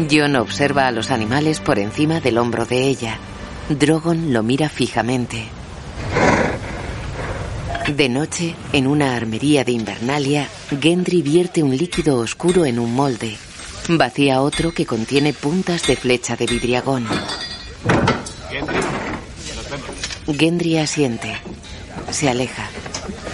John 0.10 0.36
observa 0.36 0.88
a 0.88 0.92
los 0.92 1.12
animales 1.12 1.60
por 1.60 1.80
encima 1.80 2.20
del 2.20 2.38
hombro 2.38 2.65
de 2.65 2.84
ella. 2.84 3.18
Drogon 3.70 4.34
lo 4.34 4.44
mira 4.44 4.70
fijamente. 4.70 5.48
De 7.88 8.08
noche, 8.08 8.56
en 8.72 8.88
una 8.88 9.15
armería 9.15 9.63
de 9.63 9.72
Invernalia, 9.72 10.48
Gendry 10.80 11.22
vierte 11.22 11.63
un 11.63 11.76
líquido 11.76 12.18
oscuro 12.18 12.65
en 12.65 12.80
un 12.80 12.94
molde. 12.94 13.36
Vacía 13.88 14.42
otro 14.42 14.72
que 14.72 14.86
contiene 14.86 15.34
puntas 15.34 15.88
de 15.88 15.96
flecha 15.96 16.36
de 16.36 16.46
vidriagón. 16.46 17.08
Gendry 20.38 20.78
asiente. 20.78 21.36
Se 22.12 22.30
aleja. 22.30 22.70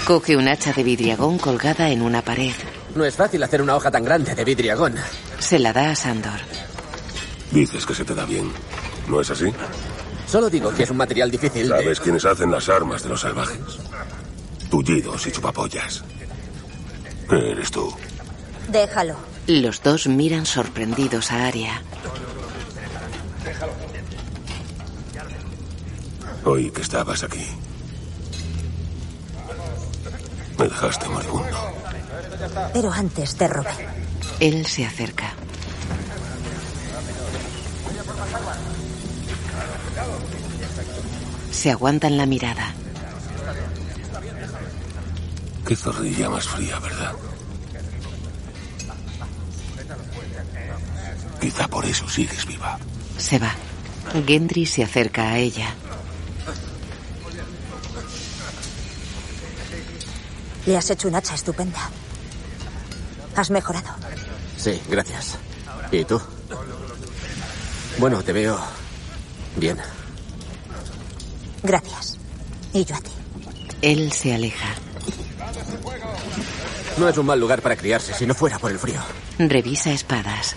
Coge 0.06 0.38
un 0.38 0.48
hacha 0.48 0.72
de 0.72 0.84
vidriagón 0.84 1.38
colgada 1.38 1.90
en 1.90 2.02
una 2.02 2.22
pared. 2.22 2.54
No 2.96 3.04
es 3.04 3.16
fácil 3.16 3.44
hacer 3.44 3.62
una 3.62 3.76
hoja 3.76 3.92
tan 3.92 4.04
grande 4.04 4.34
de 4.36 4.44
vidriagón. 4.46 4.96
Se 5.40 5.60
la 5.60 5.74
da 5.74 5.92
a 5.92 5.96
Sandor. 5.96 6.40
Dices 7.52 7.86
que 7.86 7.94
se 7.94 8.06
te 8.06 8.16
da 8.16 8.26
bien. 8.26 8.52
¿No 9.08 9.20
es 9.22 9.30
así? 9.30 9.52
Solo 10.28 10.50
digo 10.50 10.74
que 10.74 10.84
es 10.84 10.90
un 10.90 10.98
material 10.98 11.30
difícil. 11.30 11.64
de- 11.70 11.76
¿Sabes 11.78 12.00
quiénes 12.00 12.26
hacen 12.26 12.50
las 12.52 12.70
armas 12.70 13.04
de 13.04 13.10
los 13.10 13.22
salvajes? 13.22 13.60
Tullidos 14.70 15.28
y 15.28 15.32
chupapollas. 15.32 16.04
Eres 17.30 17.70
tú. 17.72 17.94
Déjalo. 18.70 19.16
Los 19.48 19.84
dos 19.84 20.08
miran 20.08 20.46
sorprendidos 20.46 21.32
a 21.32 21.46
Aria. 21.48 21.82
Oí 26.46 26.72
que 26.72 26.82
estabas 26.82 27.24
aquí. 27.24 27.46
Me 30.58 30.66
dejaste 30.66 31.10
moribundo. 31.10 31.74
Pero 32.74 32.92
antes 32.92 33.36
te 33.36 33.48
robé. 33.48 33.70
Él 34.40 34.66
se 34.66 34.86
acerca. 34.86 35.34
Se 41.52 41.72
aguantan 41.72 42.18
la 42.18 42.26
mirada. 42.26 42.74
Qué 45.66 45.76
zorrilla 45.76 46.30
más 46.30 46.48
fría, 46.48 46.80
¿verdad? 46.80 47.14
Quizá 51.42 51.68
por 51.68 51.86
eso 51.86 52.08
sigues 52.08 52.46
viva. 52.46 52.78
Se 53.18 53.40
va. 53.40 53.54
Gendry 54.26 54.66
se 54.66 54.84
acerca 54.84 55.30
a 55.30 55.38
ella. 55.38 55.74
Le 60.66 60.78
has 60.78 60.90
hecho 60.90 61.08
un 61.08 61.16
hacha 61.16 61.36
estupenda. 61.36 61.90
Has 63.36 63.50
mejorado. 63.52 63.90
Sí, 64.58 64.82
gracias. 64.90 65.38
¿Y 65.92 66.06
tú? 66.06 66.22
Bueno, 67.98 68.24
te 68.24 68.34
veo 68.34 68.60
bien. 69.56 69.78
Gracias. 71.64 72.18
Y 72.74 72.86
yo 72.86 72.96
a 72.96 73.00
ti. 73.00 73.12
Él 73.82 74.12
se 74.12 74.34
aleja. 74.34 74.68
No 76.98 77.10
es 77.10 77.18
un 77.18 77.26
mal 77.26 77.40
lugar 77.40 77.62
para 77.62 77.76
criarse 77.76 78.14
si 78.14 78.26
no 78.26 78.34
fuera 78.34 78.58
por 78.58 78.72
el 78.72 78.80
frío. 78.80 79.02
Revisa 79.38 79.92
espadas. 79.92 80.56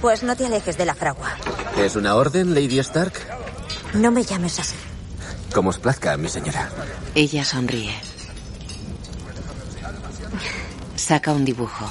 Pues 0.00 0.22
no 0.22 0.36
te 0.36 0.46
alejes 0.46 0.76
de 0.76 0.84
la 0.86 0.94
fragua. 0.94 1.36
¿Es 1.78 1.96
una 1.96 2.14
orden, 2.14 2.54
Lady 2.54 2.78
Stark? 2.78 3.12
No 3.94 4.10
me 4.10 4.22
llames 4.24 4.58
así. 4.58 4.76
Como 5.54 5.70
os 5.70 5.78
plazca, 5.78 6.16
mi 6.16 6.28
señora. 6.28 6.70
Ella 7.14 7.44
sonríe. 7.44 7.94
Saca 10.96 11.32
un 11.32 11.44
dibujo. 11.44 11.90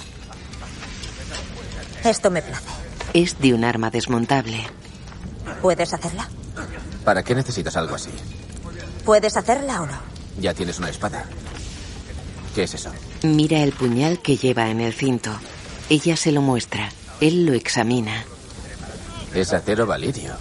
Esto 2.04 2.32
me 2.32 2.42
place. 2.42 2.64
Es 3.14 3.40
de 3.40 3.54
un 3.54 3.64
arma 3.64 3.90
desmontable. 3.90 4.66
¿Puedes 5.62 5.94
hacerla? 5.94 6.30
¿Para 7.04 7.24
qué 7.24 7.36
necesitas 7.36 7.76
algo 7.76 7.96
así? 7.96 8.12
¿Puedes 9.06 9.36
hacerla 9.36 9.82
o 9.82 9.86
no? 9.86 9.98
Ya 10.40 10.54
tienes 10.54 10.80
una 10.80 10.90
espada. 10.90 11.26
¿Qué 12.56 12.64
es 12.64 12.74
eso? 12.74 12.92
Mira 13.24 13.60
el 13.60 13.74
puñal 13.74 14.22
que 14.22 14.38
lleva 14.38 14.70
en 14.70 14.80
el 14.82 14.94
cinto. 14.94 15.32
Ella 15.90 16.16
se 16.16 16.32
lo 16.32 16.42
muestra. 16.42 16.90
Él 17.20 17.46
lo 17.46 17.54
examina. 17.54 18.24
Es 19.34 19.54
acero 19.54 19.86
validio. 19.86 20.36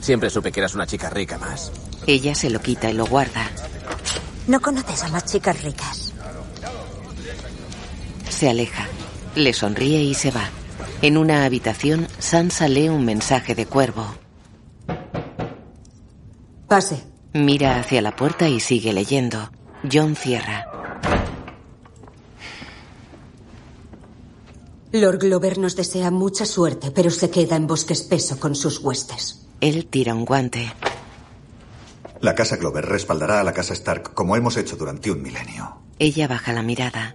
Siempre 0.00 0.30
supe 0.30 0.50
que 0.50 0.60
eras 0.60 0.74
una 0.74 0.86
chica 0.86 1.10
rica 1.10 1.38
más. 1.38 1.70
Ella 2.06 2.34
se 2.34 2.50
lo 2.50 2.60
quita 2.60 2.90
y 2.90 2.94
lo 2.94 3.06
guarda. 3.06 3.48
No 4.46 4.60
conoces 4.60 5.02
a 5.04 5.08
más 5.08 5.24
chicas 5.24 5.62
ricas. 5.62 6.12
Se 8.28 8.50
aleja. 8.50 8.86
Le 9.34 9.52
sonríe 9.52 10.02
y 10.02 10.14
se 10.14 10.30
va. 10.30 10.48
En 11.04 11.18
una 11.18 11.44
habitación, 11.44 12.08
Sansa 12.18 12.66
lee 12.66 12.88
un 12.88 13.04
mensaje 13.04 13.54
de 13.54 13.66
cuervo. 13.66 14.06
Pase. 16.66 17.04
Mira 17.34 17.78
hacia 17.78 18.00
la 18.00 18.16
puerta 18.16 18.48
y 18.48 18.58
sigue 18.58 18.94
leyendo. 18.94 19.50
John 19.92 20.16
cierra. 20.16 20.64
Lord 24.92 25.18
Glover 25.18 25.58
nos 25.58 25.76
desea 25.76 26.10
mucha 26.10 26.46
suerte, 26.46 26.90
pero 26.90 27.10
se 27.10 27.28
queda 27.28 27.56
en 27.56 27.66
bosque 27.66 27.92
espeso 27.92 28.40
con 28.40 28.54
sus 28.54 28.78
huestes. 28.78 29.46
Él 29.60 29.84
tira 29.84 30.14
un 30.14 30.24
guante. 30.24 30.72
La 32.22 32.34
casa 32.34 32.56
Glover 32.56 32.86
respaldará 32.86 33.42
a 33.42 33.44
la 33.44 33.52
casa 33.52 33.74
Stark 33.74 34.14
como 34.14 34.36
hemos 34.36 34.56
hecho 34.56 34.76
durante 34.76 35.10
un 35.10 35.20
milenio. 35.20 35.82
Ella 35.98 36.28
baja 36.28 36.54
la 36.54 36.62
mirada. 36.62 37.14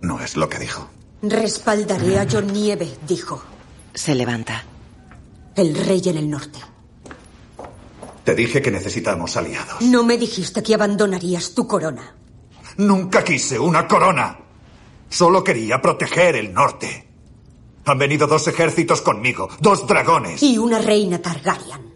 No 0.00 0.20
es 0.20 0.36
lo 0.36 0.48
que 0.48 0.60
dijo. 0.60 0.88
Respaldaré 1.22 2.18
a 2.18 2.26
John 2.30 2.46
Nieve, 2.52 2.90
dijo. 3.06 3.42
Se 3.92 4.14
levanta. 4.14 4.64
El 5.54 5.74
rey 5.74 6.02
en 6.06 6.16
el 6.16 6.30
norte. 6.30 6.58
Te 8.24 8.34
dije 8.34 8.62
que 8.62 8.70
necesitamos 8.70 9.36
aliados. 9.36 9.80
No 9.82 10.02
me 10.02 10.16
dijiste 10.16 10.62
que 10.62 10.74
abandonarías 10.74 11.52
tu 11.54 11.66
corona. 11.66 12.14
Nunca 12.78 13.22
quise 13.24 13.58
una 13.58 13.86
corona. 13.86 14.38
Solo 15.08 15.42
quería 15.42 15.82
proteger 15.82 16.36
el 16.36 16.54
norte. 16.54 17.08
Han 17.84 17.98
venido 17.98 18.26
dos 18.26 18.46
ejércitos 18.46 19.02
conmigo, 19.02 19.48
dos 19.60 19.86
dragones. 19.86 20.42
Y 20.42 20.58
una 20.58 20.78
reina 20.78 21.20
Targaryen. 21.20 21.94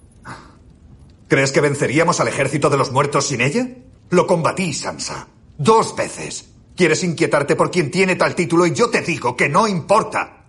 ¿Crees 1.28 1.52
que 1.52 1.60
venceríamos 1.60 2.20
al 2.20 2.28
ejército 2.28 2.68
de 2.68 2.76
los 2.76 2.90
muertos 2.92 3.26
sin 3.26 3.40
ella? 3.40 3.68
Lo 4.10 4.26
combatí, 4.26 4.74
Sansa. 4.74 5.28
Dos 5.56 5.94
veces. 5.96 6.53
Quieres 6.76 7.04
inquietarte 7.04 7.54
por 7.54 7.70
quien 7.70 7.90
tiene 7.90 8.16
tal 8.16 8.34
título 8.34 8.66
y 8.66 8.74
yo 8.74 8.90
te 8.90 9.00
digo 9.02 9.36
que 9.36 9.48
no 9.48 9.68
importa. 9.68 10.44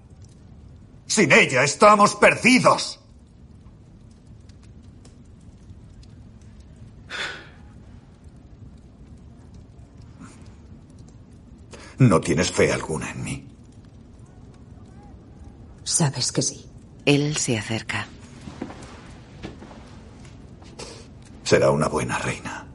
Sin 1.05 1.32
ella 1.32 1.63
estamos 1.63 2.15
perdidos. 2.15 2.99
No 11.97 12.19
tienes 12.19 12.51
fe 12.51 12.73
alguna 12.73 13.11
en 13.11 13.23
mí. 13.23 13.47
Sabes 15.84 16.32
que 16.32 16.41
sí. 16.41 16.65
Él 17.05 17.38
se 17.38 17.57
acerca. 17.57 18.07
Será 21.43 21.69
una 21.69 21.88
buena 21.88 22.17
reina. 22.17 22.67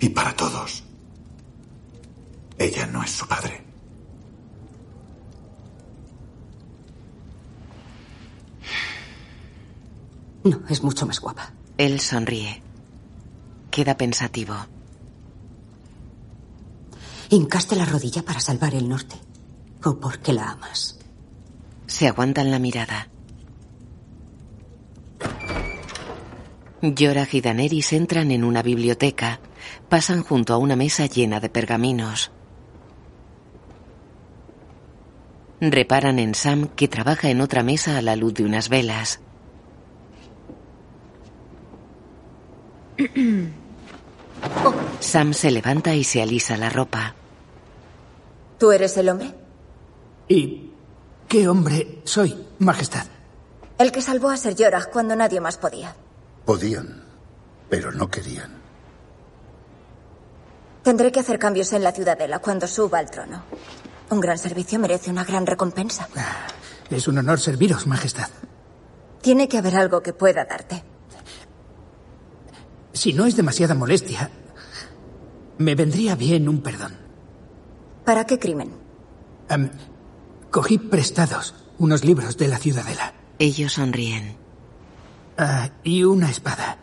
Y 0.00 0.08
para 0.08 0.34
todos. 0.34 0.85
Ella 2.58 2.86
no 2.86 3.02
es 3.02 3.10
su 3.10 3.26
padre. 3.26 3.64
No, 10.44 10.62
es 10.68 10.82
mucho 10.82 11.06
más 11.06 11.20
guapa. 11.20 11.52
Él 11.76 12.00
sonríe. 12.00 12.62
Queda 13.70 13.96
pensativo. 13.96 14.54
¿Hincaste 17.28 17.74
la 17.74 17.84
rodilla 17.84 18.22
para 18.22 18.40
salvar 18.40 18.74
el 18.74 18.88
norte? 18.88 19.16
¿O 19.84 19.98
porque 19.98 20.32
la 20.32 20.52
amas? 20.52 20.98
Se 21.86 22.06
aguantan 22.06 22.50
la 22.50 22.60
mirada. 22.60 23.08
Yorah 26.80 27.28
y 27.32 27.40
Daenerys 27.40 27.92
entran 27.92 28.30
en 28.30 28.44
una 28.44 28.62
biblioteca. 28.62 29.40
Pasan 29.88 30.22
junto 30.22 30.54
a 30.54 30.58
una 30.58 30.76
mesa 30.76 31.06
llena 31.06 31.40
de 31.40 31.48
pergaminos. 31.48 32.30
Reparan 35.60 36.18
en 36.18 36.34
Sam 36.34 36.68
que 36.68 36.86
trabaja 36.86 37.30
en 37.30 37.40
otra 37.40 37.62
mesa 37.62 37.96
a 37.96 38.02
la 38.02 38.14
luz 38.16 38.34
de 38.34 38.44
unas 38.44 38.68
velas. 38.68 39.20
Sam 45.00 45.32
se 45.32 45.50
levanta 45.50 45.94
y 45.94 46.04
se 46.04 46.20
alisa 46.20 46.56
la 46.56 46.68
ropa. 46.70 47.14
¿Tú 48.58 48.72
eres 48.72 48.96
el 48.96 49.08
hombre? 49.08 49.32
¿Y 50.28 50.70
qué 51.28 51.48
hombre 51.48 52.00
soy, 52.04 52.36
Majestad? 52.58 53.06
El 53.78 53.92
que 53.92 54.02
salvó 54.02 54.30
a 54.30 54.36
Ser 54.36 54.56
Jorah 54.56 54.86
cuando 54.86 55.14
nadie 55.16 55.40
más 55.40 55.56
podía. 55.56 55.94
Podían, 56.44 57.02
pero 57.68 57.92
no 57.92 58.10
querían. 58.10 58.56
Tendré 60.82 61.12
que 61.12 61.20
hacer 61.20 61.38
cambios 61.38 61.72
en 61.72 61.82
la 61.82 61.92
ciudadela 61.92 62.38
cuando 62.38 62.66
suba 62.66 62.98
al 62.98 63.10
trono. 63.10 63.42
Un 64.10 64.20
gran 64.20 64.38
servicio 64.38 64.78
merece 64.78 65.10
una 65.10 65.24
gran 65.24 65.46
recompensa. 65.46 66.08
Es 66.90 67.08
un 67.08 67.18
honor 67.18 67.40
serviros, 67.40 67.86
Majestad. 67.86 68.28
Tiene 69.20 69.48
que 69.48 69.58
haber 69.58 69.76
algo 69.76 70.02
que 70.02 70.12
pueda 70.12 70.44
darte. 70.44 70.84
Si 72.92 73.12
no 73.12 73.26
es 73.26 73.36
demasiada 73.36 73.74
molestia, 73.74 74.30
me 75.58 75.74
vendría 75.74 76.14
bien 76.14 76.48
un 76.48 76.62
perdón. 76.62 76.96
¿Para 78.04 78.24
qué 78.24 78.38
crimen? 78.38 78.72
Cogí 80.50 80.78
prestados 80.78 81.54
unos 81.78 82.04
libros 82.04 82.36
de 82.36 82.48
la 82.48 82.58
ciudadela. 82.58 83.14
Ellos 83.38 83.74
sonríen. 83.74 84.36
Ah, 85.36 85.70
y 85.82 86.04
una 86.04 86.30
espada. 86.30 86.78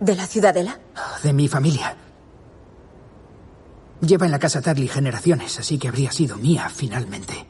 ¿De 0.00 0.16
la 0.16 0.26
ciudadela? 0.26 0.80
De 1.22 1.32
mi 1.32 1.46
familia. 1.48 1.96
Lleva 4.00 4.26
en 4.26 4.32
la 4.32 4.38
casa 4.38 4.60
Tarly 4.60 4.88
generaciones, 4.88 5.58
así 5.58 5.78
que 5.78 5.88
habría 5.88 6.12
sido 6.12 6.36
mía 6.36 6.68
finalmente. 6.68 7.46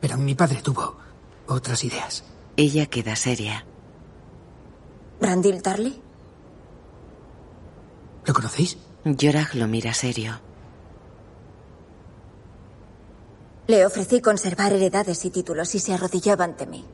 Pero 0.00 0.16
mi 0.16 0.34
padre 0.34 0.62
tuvo 0.62 0.96
otras 1.46 1.84
ideas. 1.84 2.24
Ella 2.56 2.86
queda 2.86 3.14
seria. 3.14 3.64
¿Brandil 5.20 5.62
Tarly? 5.62 6.00
¿Lo 8.24 8.34
conocéis? 8.34 8.78
Yorah 9.04 9.50
lo 9.54 9.68
mira 9.68 9.92
serio. 9.92 10.40
Le 13.66 13.84
ofrecí 13.84 14.22
conservar 14.22 14.72
heredades 14.72 15.24
y 15.26 15.30
títulos 15.30 15.74
y 15.74 15.78
se 15.78 15.92
arrodillaba 15.92 16.44
ante 16.44 16.66
mí. 16.66 16.84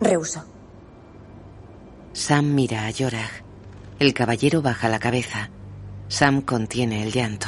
Rehusó. 0.00 0.44
Sam 2.14 2.54
mira 2.54 2.86
a 2.86 2.90
Yorah. 2.90 3.43
El 3.98 4.12
caballero 4.12 4.60
baja 4.60 4.88
la 4.88 4.98
cabeza. 4.98 5.50
Sam 6.08 6.42
contiene 6.42 7.02
el 7.02 7.12
llanto. 7.12 7.46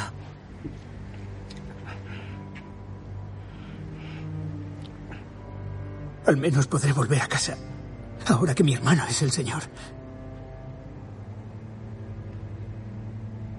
Al 6.25 6.37
menos 6.37 6.67
podré 6.67 6.91
volver 6.93 7.21
a 7.21 7.27
casa. 7.27 7.57
Ahora 8.27 8.53
que 8.53 8.63
mi 8.63 8.73
hermano 8.73 9.05
es 9.07 9.21
el 9.21 9.31
señor. 9.31 9.63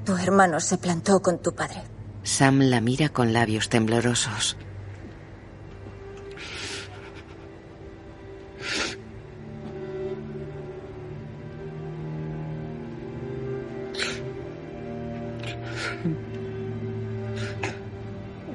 Tu 0.04 0.16
hermano 0.16 0.60
se 0.60 0.78
plantó 0.78 1.20
con 1.20 1.40
tu 1.40 1.54
padre. 1.54 1.82
Sam 2.22 2.60
la 2.60 2.80
mira 2.80 3.08
con 3.10 3.32
labios 3.32 3.68
temblorosos. 3.68 4.56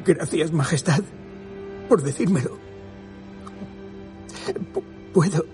Gracias, 0.06 0.52
Majestad, 0.52 1.02
por 1.88 2.02
decírmelo. 2.04 2.58
P- 4.46 4.82
¿Puedo? 5.14 5.46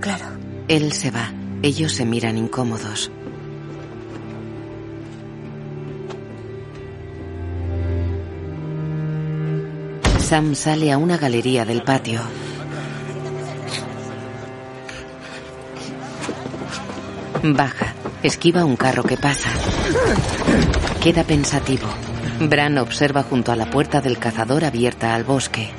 Claro. 0.00 0.24
Él 0.68 0.92
se 0.92 1.10
va. 1.10 1.32
Ellos 1.62 1.92
se 1.92 2.04
miran 2.06 2.36
incómodos. 2.38 3.10
Sam 10.18 10.54
sale 10.54 10.90
a 10.92 10.98
una 10.98 11.18
galería 11.18 11.64
del 11.64 11.82
patio. 11.82 12.20
Baja, 17.42 17.94
esquiva 18.22 18.64
un 18.64 18.76
carro 18.76 19.02
que 19.02 19.16
pasa. 19.16 19.50
Queda 21.02 21.24
pensativo. 21.24 21.88
Bran 22.48 22.78
observa 22.78 23.22
junto 23.22 23.52
a 23.52 23.56
la 23.56 23.70
puerta 23.70 24.00
del 24.00 24.18
cazador 24.18 24.64
abierta 24.64 25.14
al 25.14 25.24
bosque. 25.24 25.70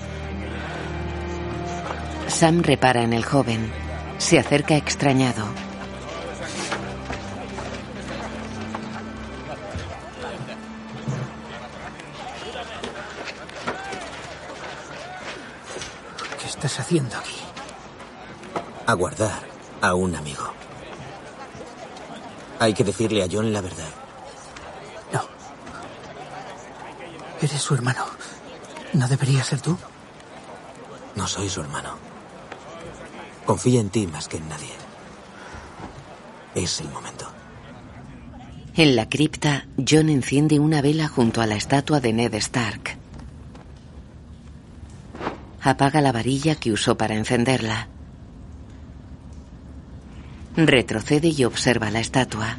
Sam 2.27 2.61
repara 2.61 3.03
en 3.03 3.13
el 3.13 3.25
joven. 3.25 3.71
Se 4.17 4.39
acerca 4.39 4.75
extrañado. 4.75 5.45
¿Qué 16.39 16.47
estás 16.47 16.79
haciendo 16.79 17.17
aquí? 17.17 17.35
Aguardar 18.85 19.43
a 19.81 19.93
un 19.95 20.15
amigo. 20.15 20.53
Hay 22.59 22.73
que 22.73 22.83
decirle 22.83 23.23
a 23.23 23.27
John 23.31 23.51
la 23.51 23.61
verdad. 23.61 24.02
Eres 27.43 27.61
su 27.61 27.73
hermano. 27.73 28.05
¿No 28.93 29.05
debería 29.05 29.43
ser 29.43 29.59
tú? 29.59 29.77
No 31.13 31.27
soy 31.27 31.49
su 31.49 31.59
hermano. 31.59 31.95
Confía 33.45 33.81
en 33.81 33.89
ti 33.89 34.07
más 34.07 34.29
que 34.29 34.37
en 34.37 34.47
nadie. 34.47 34.71
Es 36.55 36.79
el 36.79 36.87
momento. 36.87 37.29
En 38.75 38.95
la 38.95 39.09
cripta, 39.09 39.67
John 39.77 40.07
enciende 40.07 40.57
una 40.57 40.81
vela 40.81 41.09
junto 41.09 41.41
a 41.41 41.45
la 41.45 41.55
estatua 41.55 41.99
de 41.99 42.13
Ned 42.13 42.33
Stark. 42.35 42.97
Apaga 45.61 45.99
la 45.99 46.13
varilla 46.13 46.55
que 46.55 46.71
usó 46.71 46.95
para 46.95 47.15
encenderla. 47.15 47.89
Retrocede 50.55 51.27
y 51.27 51.43
observa 51.43 51.91
la 51.91 51.99
estatua. 51.99 52.57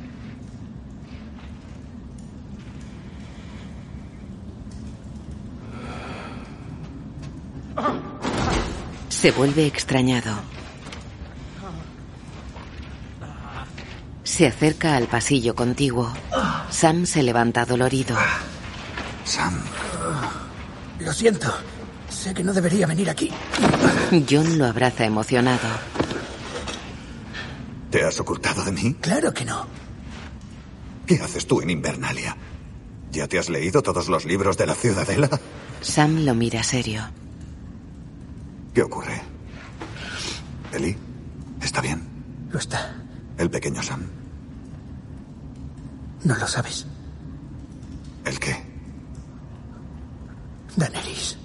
Se 9.24 9.32
vuelve 9.32 9.64
extrañado. 9.64 10.34
Se 14.22 14.46
acerca 14.46 14.96
al 14.96 15.06
pasillo 15.06 15.54
contiguo. 15.54 16.12
Sam 16.68 17.06
se 17.06 17.22
levanta 17.22 17.64
dolorido. 17.64 18.14
Sam. 19.24 19.62
Lo 21.00 21.10
siento. 21.14 21.50
Sé 22.10 22.34
que 22.34 22.44
no 22.44 22.52
debería 22.52 22.86
venir 22.86 23.08
aquí. 23.08 23.30
John 24.28 24.58
lo 24.58 24.66
abraza 24.66 25.06
emocionado. 25.06 25.68
¿Te 27.88 28.04
has 28.04 28.20
ocultado 28.20 28.62
de 28.62 28.72
mí? 28.72 28.94
Claro 29.00 29.32
que 29.32 29.46
no. 29.46 29.66
¿Qué 31.06 31.14
haces 31.14 31.46
tú 31.46 31.62
en 31.62 31.70
Invernalia? 31.70 32.36
¿Ya 33.10 33.26
te 33.26 33.38
has 33.38 33.48
leído 33.48 33.80
todos 33.80 34.08
los 34.08 34.26
libros 34.26 34.58
de 34.58 34.66
la 34.66 34.74
Ciudadela? 34.74 35.30
Sam 35.80 36.26
lo 36.26 36.34
mira 36.34 36.62
serio. 36.62 37.23
¿Qué 38.74 38.82
ocurre? 38.82 39.22
¿Eli? 40.72 40.96
¿Está 41.62 41.80
bien? 41.80 42.02
Lo 42.50 42.58
está. 42.58 42.92
El 43.38 43.48
pequeño 43.48 43.80
Sam. 43.82 44.02
No 46.24 46.36
lo 46.36 46.46
sabes. 46.48 46.86
¿El 48.24 48.38
qué? 48.40 48.64
Daenerys. 50.76 51.38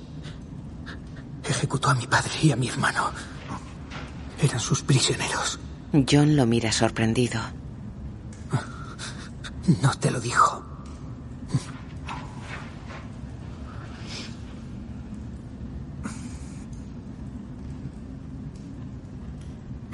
Ejecutó 1.48 1.90
a 1.92 1.96
mi 1.96 2.08
padre 2.08 2.32
y 2.42 2.52
a 2.52 2.56
mi 2.56 2.68
hermano. 2.68 3.12
Eran 4.42 4.60
sus 4.60 4.82
prisioneros. 4.82 5.60
John 6.10 6.36
lo 6.36 6.48
mira 6.48 6.72
sorprendido. 6.72 7.42
No 9.84 9.94
te 10.00 10.10
lo 10.10 10.20
dijo. 10.20 10.69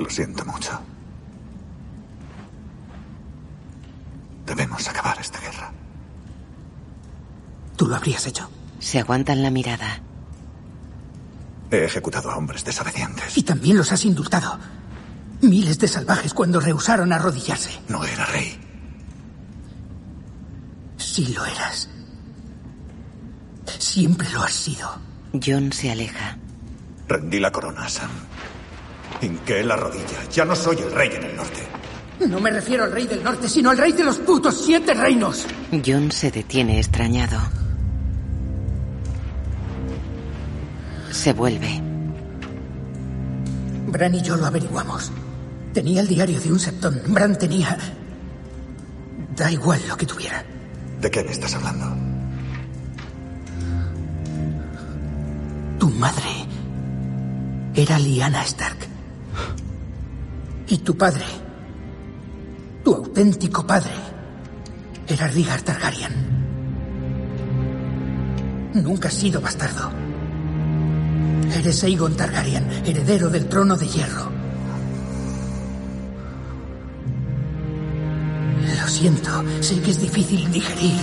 Lo 0.05 0.11
siento 0.11 0.45
mucho. 0.45 0.79
Debemos 4.45 4.87
acabar 4.87 5.17
esta 5.19 5.39
guerra. 5.39 5.71
Tú 7.75 7.87
lo 7.87 7.95
habrías 7.95 8.27
hecho. 8.27 8.47
Se 8.77 8.99
aguantan 8.99 9.41
la 9.41 9.49
mirada. 9.49 9.99
He 11.71 11.85
ejecutado 11.85 12.29
a 12.29 12.37
hombres 12.37 12.63
desobedientes. 12.63 13.35
Y 13.35 13.41
también 13.41 13.77
los 13.77 13.91
has 13.91 14.05
indultado. 14.05 14.59
Miles 15.41 15.79
de 15.79 15.87
salvajes 15.87 16.35
cuando 16.35 16.59
rehusaron 16.59 17.11
arrodillarse. 17.11 17.71
No 17.89 18.05
era 18.05 18.25
rey. 18.27 18.59
Sí 20.97 21.33
lo 21.33 21.43
eras. 21.47 21.89
Siempre 23.79 24.29
lo 24.29 24.43
has 24.43 24.53
sido. 24.53 24.87
John 25.43 25.73
se 25.73 25.89
aleja. 25.89 26.37
Rendí 27.07 27.39
la 27.39 27.51
corona, 27.51 27.89
Sam. 27.89 28.11
Hinqué 29.21 29.63
la 29.63 29.75
rodilla. 29.75 30.29
Ya 30.31 30.45
no 30.45 30.55
soy 30.55 30.77
el 30.77 30.91
rey 30.91 31.09
en 31.13 31.23
el 31.23 31.35
norte. 31.35 31.61
No 32.27 32.39
me 32.39 32.49
refiero 32.49 32.85
al 32.85 32.91
rey 32.91 33.07
del 33.07 33.23
norte, 33.23 33.49
sino 33.49 33.71
al 33.71 33.77
rey 33.77 33.91
de 33.91 34.03
los 34.03 34.17
putos 34.19 34.63
siete 34.65 34.93
reinos. 34.93 35.45
John 35.85 36.11
se 36.11 36.31
detiene 36.31 36.77
extrañado. 36.77 37.39
Se 41.11 41.33
vuelve. 41.33 41.81
Bran 43.87 44.15
y 44.15 44.21
yo 44.21 44.35
lo 44.35 44.45
averiguamos. 44.45 45.11
Tenía 45.73 46.01
el 46.01 46.07
diario 46.07 46.39
de 46.39 46.51
un 46.51 46.59
septón. 46.59 47.01
Bran 47.07 47.37
tenía... 47.37 47.77
Da 49.35 49.51
igual 49.51 49.81
lo 49.87 49.97
que 49.97 50.05
tuviera. 50.05 50.43
¿De 51.01 51.11
qué 51.11 51.23
me 51.23 51.31
estás 51.31 51.53
hablando? 51.55 51.85
Tu 55.79 55.89
madre 55.89 56.47
era 57.73 57.99
Lyanna 57.99 58.43
Stark. 58.43 58.94
Y 60.67 60.77
tu 60.79 60.97
padre, 60.97 61.25
tu 62.83 62.93
auténtico 62.93 63.65
padre, 63.65 63.91
era 65.07 65.27
Rhaegar 65.27 65.61
Targaryen. 65.61 66.13
Nunca 68.73 69.07
has 69.07 69.13
sido 69.13 69.39
bastardo. 69.39 69.91
Eres 71.55 71.83
Aegon 71.83 72.15
Targaryen, 72.17 72.67
heredero 72.85 73.29
del 73.29 73.47
trono 73.47 73.77
de 73.77 73.87
hierro. 73.87 74.31
Lo 78.81 78.87
siento, 78.87 79.43
sé 79.61 79.79
que 79.81 79.91
es 79.91 80.01
difícil 80.01 80.51
digerir. 80.51 80.99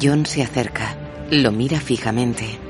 John 0.00 0.26
se 0.26 0.42
acerca. 0.42 0.96
Lo 1.30 1.50
mira 1.50 1.80
fijamente. 1.80 2.69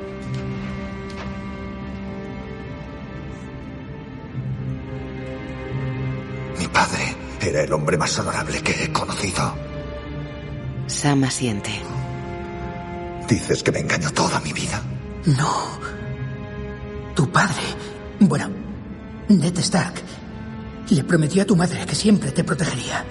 Era 7.41 7.63
el 7.63 7.73
hombre 7.73 7.97
más 7.97 8.19
honorable 8.19 8.61
que 8.63 8.85
he 8.85 8.93
conocido. 8.93 9.55
Sam 10.87 11.25
asiente. 11.25 11.71
Dices 13.29 13.63
que 13.63 13.73
me 13.73 13.81
engañó 13.81 14.11
toda 14.11 14.41
mi 14.41 14.53
vida. 14.53 14.83
No. 15.27 15.79
Tu 17.15 17.31
padre. 17.31 17.63
Bueno, 18.19 18.51
Ned 19.29 19.57
Stark. 19.59 19.95
Le 20.91 21.05
prometió 21.05 21.43
a 21.43 21.47
tu 21.47 21.55
madre 21.55 21.87
que 21.87 21.95
siempre 21.95 22.33
te 22.33 22.43
protegería. 22.43 23.05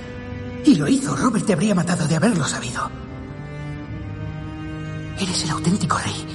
Y 0.65 0.75
lo 0.75 0.87
hizo. 0.87 1.15
Robert 1.15 1.45
te 1.45 1.53
habría 1.53 1.73
matado 1.73 2.07
de 2.07 2.15
haberlo 2.15 2.45
sabido. 2.45 2.91
Eres 5.19 5.43
el 5.43 5.49
auténtico 5.51 5.97
rey. 5.97 6.25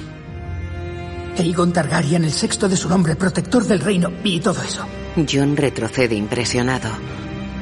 Aegon 1.37 1.73
Targaryen, 1.73 2.23
el 2.23 2.31
sexto 2.31 2.69
de 2.69 2.77
su 2.77 2.89
nombre, 2.89 3.15
protector 3.15 3.65
del 3.65 3.81
reino 3.81 4.11
y 4.23 4.39
todo 4.39 4.61
eso. 4.61 4.85
John 5.29 5.55
retrocede 5.55 6.15
impresionado. 6.15 6.89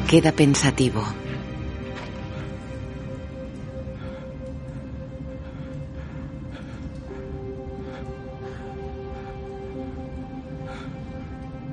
Queda 0.08 0.32
pensativo. 0.32 1.04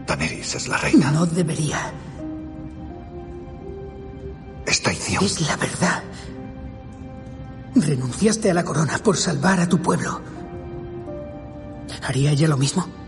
Daenerys 0.07 0.55
es 0.55 0.69
la 0.69 0.79
reina. 0.79 1.11
No 1.11 1.27
debería. 1.27 1.93
Es 4.67 4.83
traición. 4.83 5.25
Es 5.25 5.41
la 5.41 5.57
verdad. 5.57 6.03
Renunciaste 7.75 8.51
a 8.51 8.55
la 8.55 8.65
corona 8.65 8.99
por 8.99 9.17
salvar 9.17 9.61
a 9.61 9.69
tu 9.69 9.81
pueblo. 9.81 10.21
¿Haría 12.03 12.33
ella 12.33 12.49
lo 12.49 12.57
mismo? 12.57 13.00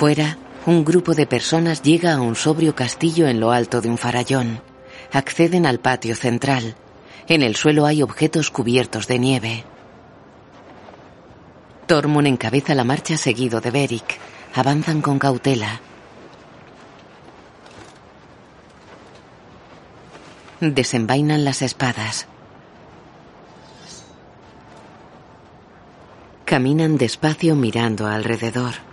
Fuera, 0.00 0.38
un 0.64 0.82
grupo 0.82 1.12
de 1.12 1.26
personas 1.26 1.82
llega 1.82 2.14
a 2.14 2.22
un 2.22 2.34
sobrio 2.34 2.74
castillo 2.74 3.28
en 3.28 3.38
lo 3.38 3.52
alto 3.52 3.82
de 3.82 3.90
un 3.90 3.98
farallón. 3.98 4.62
Acceden 5.12 5.66
al 5.66 5.78
patio 5.78 6.16
central. 6.16 6.74
En 7.28 7.42
el 7.42 7.54
suelo 7.54 7.84
hay 7.84 8.02
objetos 8.02 8.50
cubiertos 8.50 9.06
de 9.08 9.18
nieve. 9.18 9.64
Tormund 11.86 12.28
encabeza 12.28 12.74
la 12.74 12.82
marcha 12.82 13.18
seguido 13.18 13.60
de 13.60 13.70
Beric. 13.70 14.18
Avanzan 14.54 15.02
con 15.02 15.18
cautela. 15.18 15.82
Desenvainan 20.60 21.44
las 21.44 21.60
espadas. 21.60 22.26
Caminan 26.46 26.96
despacio 26.96 27.54
mirando 27.54 28.06
alrededor. 28.06 28.89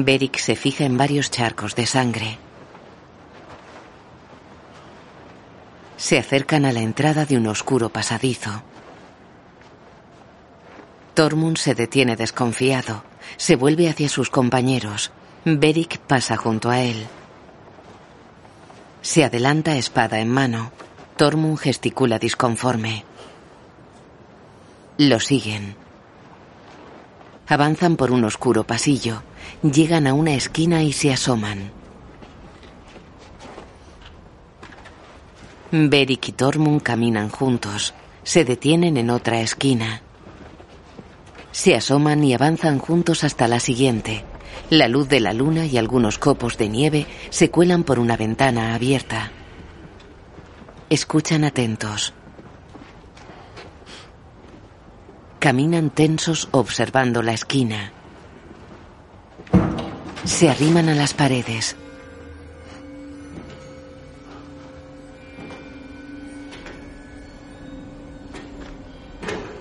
Beric 0.00 0.38
se 0.38 0.56
fija 0.56 0.84
en 0.84 0.96
varios 0.96 1.30
charcos 1.30 1.74
de 1.74 1.86
sangre. 1.86 2.38
Se 5.96 6.18
acercan 6.18 6.64
a 6.64 6.72
la 6.72 6.80
entrada 6.80 7.26
de 7.26 7.36
un 7.36 7.46
oscuro 7.46 7.90
pasadizo. 7.90 8.62
Tormund 11.14 11.58
se 11.58 11.74
detiene 11.74 12.16
desconfiado. 12.16 13.04
Se 13.36 13.54
vuelve 13.54 13.88
hacia 13.88 14.08
sus 14.08 14.30
compañeros. 14.30 15.12
Beric 15.44 15.98
pasa 15.98 16.36
junto 16.36 16.70
a 16.70 16.80
él. 16.80 17.06
Se 19.02 19.24
adelanta 19.24 19.76
espada 19.76 20.20
en 20.20 20.30
mano. 20.30 20.72
Tormund 21.16 21.58
gesticula 21.58 22.18
disconforme. 22.18 23.04
Lo 24.96 25.20
siguen. 25.20 25.76
Avanzan 27.46 27.96
por 27.96 28.10
un 28.10 28.24
oscuro 28.24 28.64
pasillo. 28.64 29.22
Llegan 29.62 30.08
a 30.08 30.14
una 30.14 30.34
esquina 30.34 30.82
y 30.82 30.92
se 30.92 31.12
asoman. 31.12 31.70
Beric 35.70 36.28
y 36.28 36.32
Tormund 36.32 36.82
caminan 36.82 37.28
juntos. 37.28 37.94
Se 38.24 38.44
detienen 38.44 38.96
en 38.96 39.08
otra 39.08 39.40
esquina. 39.40 40.02
Se 41.52 41.76
asoman 41.76 42.24
y 42.24 42.34
avanzan 42.34 42.80
juntos 42.80 43.22
hasta 43.22 43.46
la 43.46 43.60
siguiente. 43.60 44.24
La 44.68 44.88
luz 44.88 45.08
de 45.08 45.20
la 45.20 45.32
luna 45.32 45.64
y 45.64 45.78
algunos 45.78 46.18
copos 46.18 46.58
de 46.58 46.68
nieve 46.68 47.06
se 47.30 47.50
cuelan 47.50 47.84
por 47.84 48.00
una 48.00 48.16
ventana 48.16 48.74
abierta. 48.74 49.30
Escuchan 50.90 51.44
atentos. 51.44 52.14
Caminan 55.38 55.90
tensos 55.90 56.48
observando 56.50 57.22
la 57.22 57.32
esquina. 57.32 57.92
Se 60.24 60.48
arriman 60.48 60.88
a 60.88 60.94
las 60.94 61.14
paredes. 61.14 61.76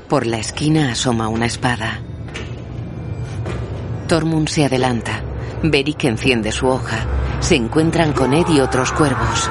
Por 0.07 0.27
la 0.27 0.37
esquina 0.37 0.91
asoma 0.91 1.29
una 1.29 1.45
espada. 1.45 2.01
Tormund 4.07 4.49
se 4.49 4.65
adelanta. 4.65 5.23
Beric 5.63 6.03
enciende 6.03 6.51
su 6.51 6.67
hoja. 6.67 7.07
Se 7.39 7.55
encuentran 7.55 8.13
con 8.13 8.33
Ed 8.33 8.47
y 8.49 8.59
otros 8.59 8.91
cuervos. 8.91 9.49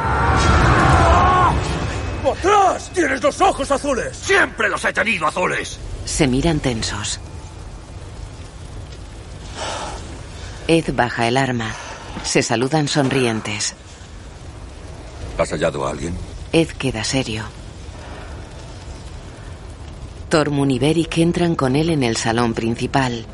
¡Atrás! 2.31 2.91
¡Tienes 2.95 3.23
los 3.23 3.41
ojos 3.41 3.71
azules! 3.71 4.17
¡Siempre 4.17 4.69
los 4.69 4.85
he 4.85 4.93
tenido 4.93 5.27
azules! 5.27 5.81
Se 6.05 6.29
miran 6.29 6.61
tensos. 6.61 7.19
Ed 10.71 10.95
baja 10.95 11.27
el 11.27 11.37
arma. 11.37 11.75
Se 12.23 12.45
saludan 12.45 12.87
sonrientes. 12.87 13.75
¿Has 15.37 15.51
hallado 15.51 15.85
a 15.85 15.91
alguien? 15.91 16.15
Ed 16.53 16.69
queda 16.69 17.03
serio. 17.03 17.43
Tormund 20.29 20.71
y 20.71 20.79
Beric 20.79 21.19
entran 21.19 21.57
con 21.57 21.75
él 21.75 21.91
en 21.91 22.05
el 22.05 22.17
salón 22.17 22.55
principal. 22.55 23.27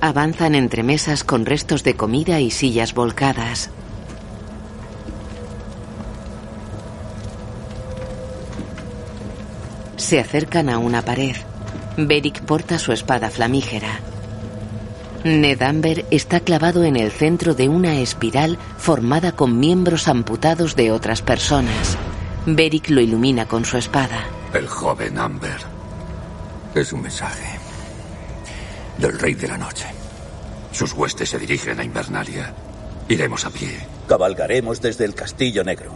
Avanzan 0.00 0.54
entre 0.54 0.82
mesas 0.82 1.24
con 1.24 1.44
restos 1.44 1.84
de 1.84 1.94
comida 1.94 2.40
y 2.40 2.50
sillas 2.50 2.94
volcadas. 2.94 3.68
Se 9.98 10.20
acercan 10.20 10.70
a 10.70 10.78
una 10.78 11.02
pared. 11.02 11.36
Beric 11.98 12.40
porta 12.40 12.78
su 12.78 12.92
espada 12.94 13.28
flamígera. 13.28 14.07
Ned 15.28 15.60
Amber 15.62 16.06
está 16.10 16.40
clavado 16.40 16.84
en 16.84 16.96
el 16.96 17.10
centro 17.10 17.54
de 17.54 17.68
una 17.68 17.98
espiral 17.98 18.58
formada 18.78 19.32
con 19.32 19.60
miembros 19.60 20.08
amputados 20.08 20.74
de 20.74 20.90
otras 20.90 21.20
personas. 21.20 21.98
Beric 22.46 22.88
lo 22.88 23.02
ilumina 23.02 23.46
con 23.46 23.66
su 23.66 23.76
espada. 23.76 24.24
El 24.54 24.66
joven 24.66 25.18
Amber. 25.18 25.58
Es 26.74 26.92
un 26.94 27.02
mensaje 27.02 27.58
del 28.96 29.18
Rey 29.18 29.34
de 29.34 29.48
la 29.48 29.58
Noche. 29.58 29.86
Sus 30.72 30.94
huestes 30.94 31.28
se 31.28 31.38
dirigen 31.38 31.78
a 31.78 31.84
Invernalia. 31.84 32.54
Iremos 33.08 33.44
a 33.44 33.50
pie. 33.50 33.78
Cabalgaremos 34.08 34.80
desde 34.80 35.04
el 35.04 35.14
Castillo 35.14 35.62
Negro. 35.62 35.92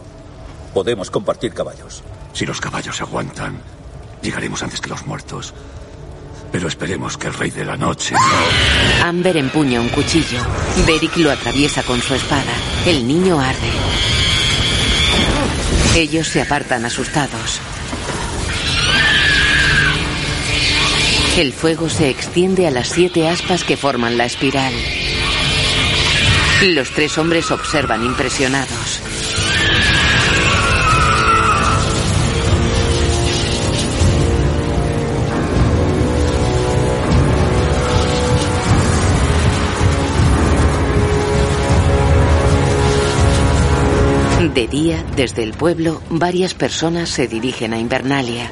Podemos 0.75 1.09
compartir 1.09 1.53
caballos. 1.53 2.03
Si 2.33 2.45
los 2.45 2.61
caballos 2.61 3.01
aguantan, 3.01 3.59
llegaremos 4.21 4.61
antes 4.61 4.79
que 4.79 4.89
los 4.89 5.07
muertos. 5.07 5.55
Pero 6.53 6.67
esperemos 6.67 7.17
que 7.17 7.27
el 7.27 7.33
Rey 7.33 7.49
de 7.49 7.65
la 7.65 7.75
Noche 7.75 8.13
no... 8.13 9.05
Amber 9.05 9.35
empuña 9.37 9.81
un 9.81 9.89
cuchillo. 9.89 10.39
Beric 10.85 11.17
lo 11.17 11.31
atraviesa 11.31 11.81
con 11.81 11.99
su 11.99 12.13
espada. 12.13 12.53
El 12.85 13.07
niño 13.07 13.39
arde. 13.39 13.71
Ellos 15.95 16.27
se 16.27 16.43
apartan 16.43 16.85
asustados. 16.85 17.59
El 21.37 21.53
fuego 21.53 21.89
se 21.89 22.11
extiende 22.11 22.67
a 22.67 22.71
las 22.71 22.89
siete 22.89 23.27
aspas 23.27 23.63
que 23.63 23.75
forman 23.75 24.15
la 24.15 24.25
espiral. 24.25 24.73
Los 26.61 26.91
tres 26.91 27.17
hombres 27.17 27.49
observan 27.49 28.05
impresionados. 28.05 29.01
De 44.53 44.67
día, 44.67 45.03
desde 45.15 45.41
el 45.41 45.53
pueblo, 45.53 45.99
varias 46.11 46.53
personas 46.53 47.09
se 47.09 47.27
dirigen 47.27 47.73
a 47.73 47.79
Invernalia. 47.79 48.51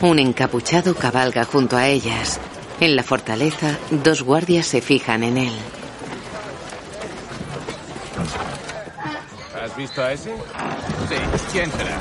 Un 0.00 0.18
encapuchado 0.18 0.96
cabalga 0.96 1.44
junto 1.44 1.76
a 1.76 1.86
ellas. 1.86 2.40
En 2.80 2.96
la 2.96 3.04
fortaleza, 3.04 3.78
dos 3.90 4.22
guardias 4.22 4.66
se 4.66 4.80
fijan 4.80 5.22
en 5.22 5.38
él. 5.38 5.52
¿Has 9.62 9.76
visto 9.76 10.02
a 10.02 10.12
ese? 10.12 10.34
Sí. 10.34 11.14
¿Quién 11.52 11.70
será? 11.70 12.00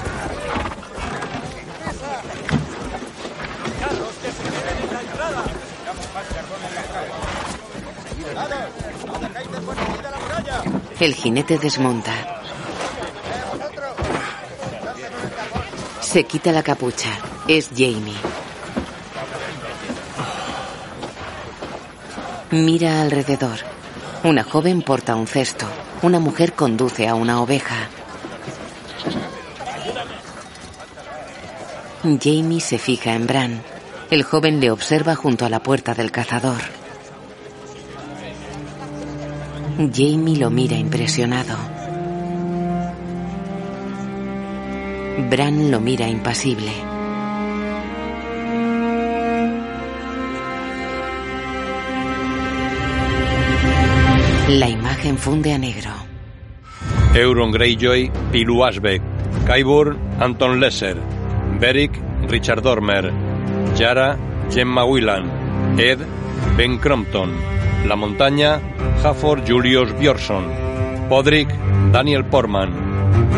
El 11.00 11.14
jinete 11.14 11.60
desmonta. 11.60 12.42
Se 16.16 16.24
quita 16.24 16.54
la 16.54 16.64
capucha. 16.64 17.10
Es 17.46 17.72
Jamie. 17.76 18.16
Mira 22.52 23.02
alrededor. 23.02 23.58
Una 24.24 24.46
joven 24.46 24.82
porta 24.82 25.18
un 25.18 25.28
cesto. 25.28 25.66
Una 26.04 26.22
mujer 26.22 26.54
conduce 26.54 27.10
a 27.10 27.16
una 27.16 27.42
oveja. 27.42 27.90
Jamie 32.02 32.62
se 32.62 32.78
fija 32.78 33.14
en 33.14 33.28
Bran. 33.28 33.62
El 34.10 34.24
joven 34.24 34.62
le 34.62 34.72
observa 34.72 35.16
junto 35.16 35.46
a 35.46 35.50
la 35.50 35.62
puerta 35.62 35.96
del 35.96 36.12
cazador. 36.12 36.62
Jamie 39.94 40.38
lo 40.38 40.50
mira 40.50 40.78
impresionado. 40.78 41.75
Bran 45.18 45.72
lo 45.72 45.80
mira 45.80 46.08
impasible. 46.10 46.72
La 54.50 54.70
imagen 54.70 55.18
funde 55.18 55.54
a 55.54 55.58
negro. 55.58 55.92
Euron 57.16 57.52
Greyjoy, 57.52 58.12
Pilu 58.32 58.64
Asbeck, 58.66 59.02
Qyburn, 59.48 59.98
Anton 60.20 60.60
Lesser, 60.60 60.98
Beric, 61.60 61.92
Richard 62.28 62.62
Dormer, 62.62 63.12
Yara, 63.78 64.18
Gemma 64.52 64.84
Whelan, 64.84 65.80
Ed, 65.80 66.00
Ben 66.58 66.78
Crompton, 66.78 67.32
La 67.88 67.96
Montaña, 67.96 68.60
Hafford 69.02 69.48
Julius 69.48 69.98
Bjornsson, 69.98 70.44
Podrick, 71.08 71.50
Daniel 71.94 72.26
Portman, 72.26 72.85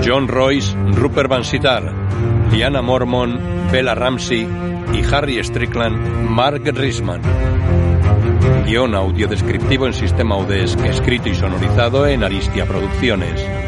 John 0.04 0.28
Royce, 0.28 0.76
Rupert 0.94 1.30
Van 1.30 1.44
Sitar, 1.44 1.92
Liana 2.52 2.82
Mormon, 2.82 3.40
Bella 3.72 3.96
Ramsey 3.96 4.48
y 4.94 5.14
Harry 5.14 5.44
Strickland, 5.44 6.30
Mark 6.30 6.64
Risman. 6.64 7.22
Guión 8.66 8.96
audio 8.96 9.28
descriptivo 9.28 9.88
en 9.88 9.94
sistema 9.94 10.38
UDESC, 10.38 10.80
escrito 10.86 11.30
y 11.30 11.36
sonorizado 11.36 12.06
en 12.06 12.24
Aristia 12.24 12.66
Producciones. 12.66 13.67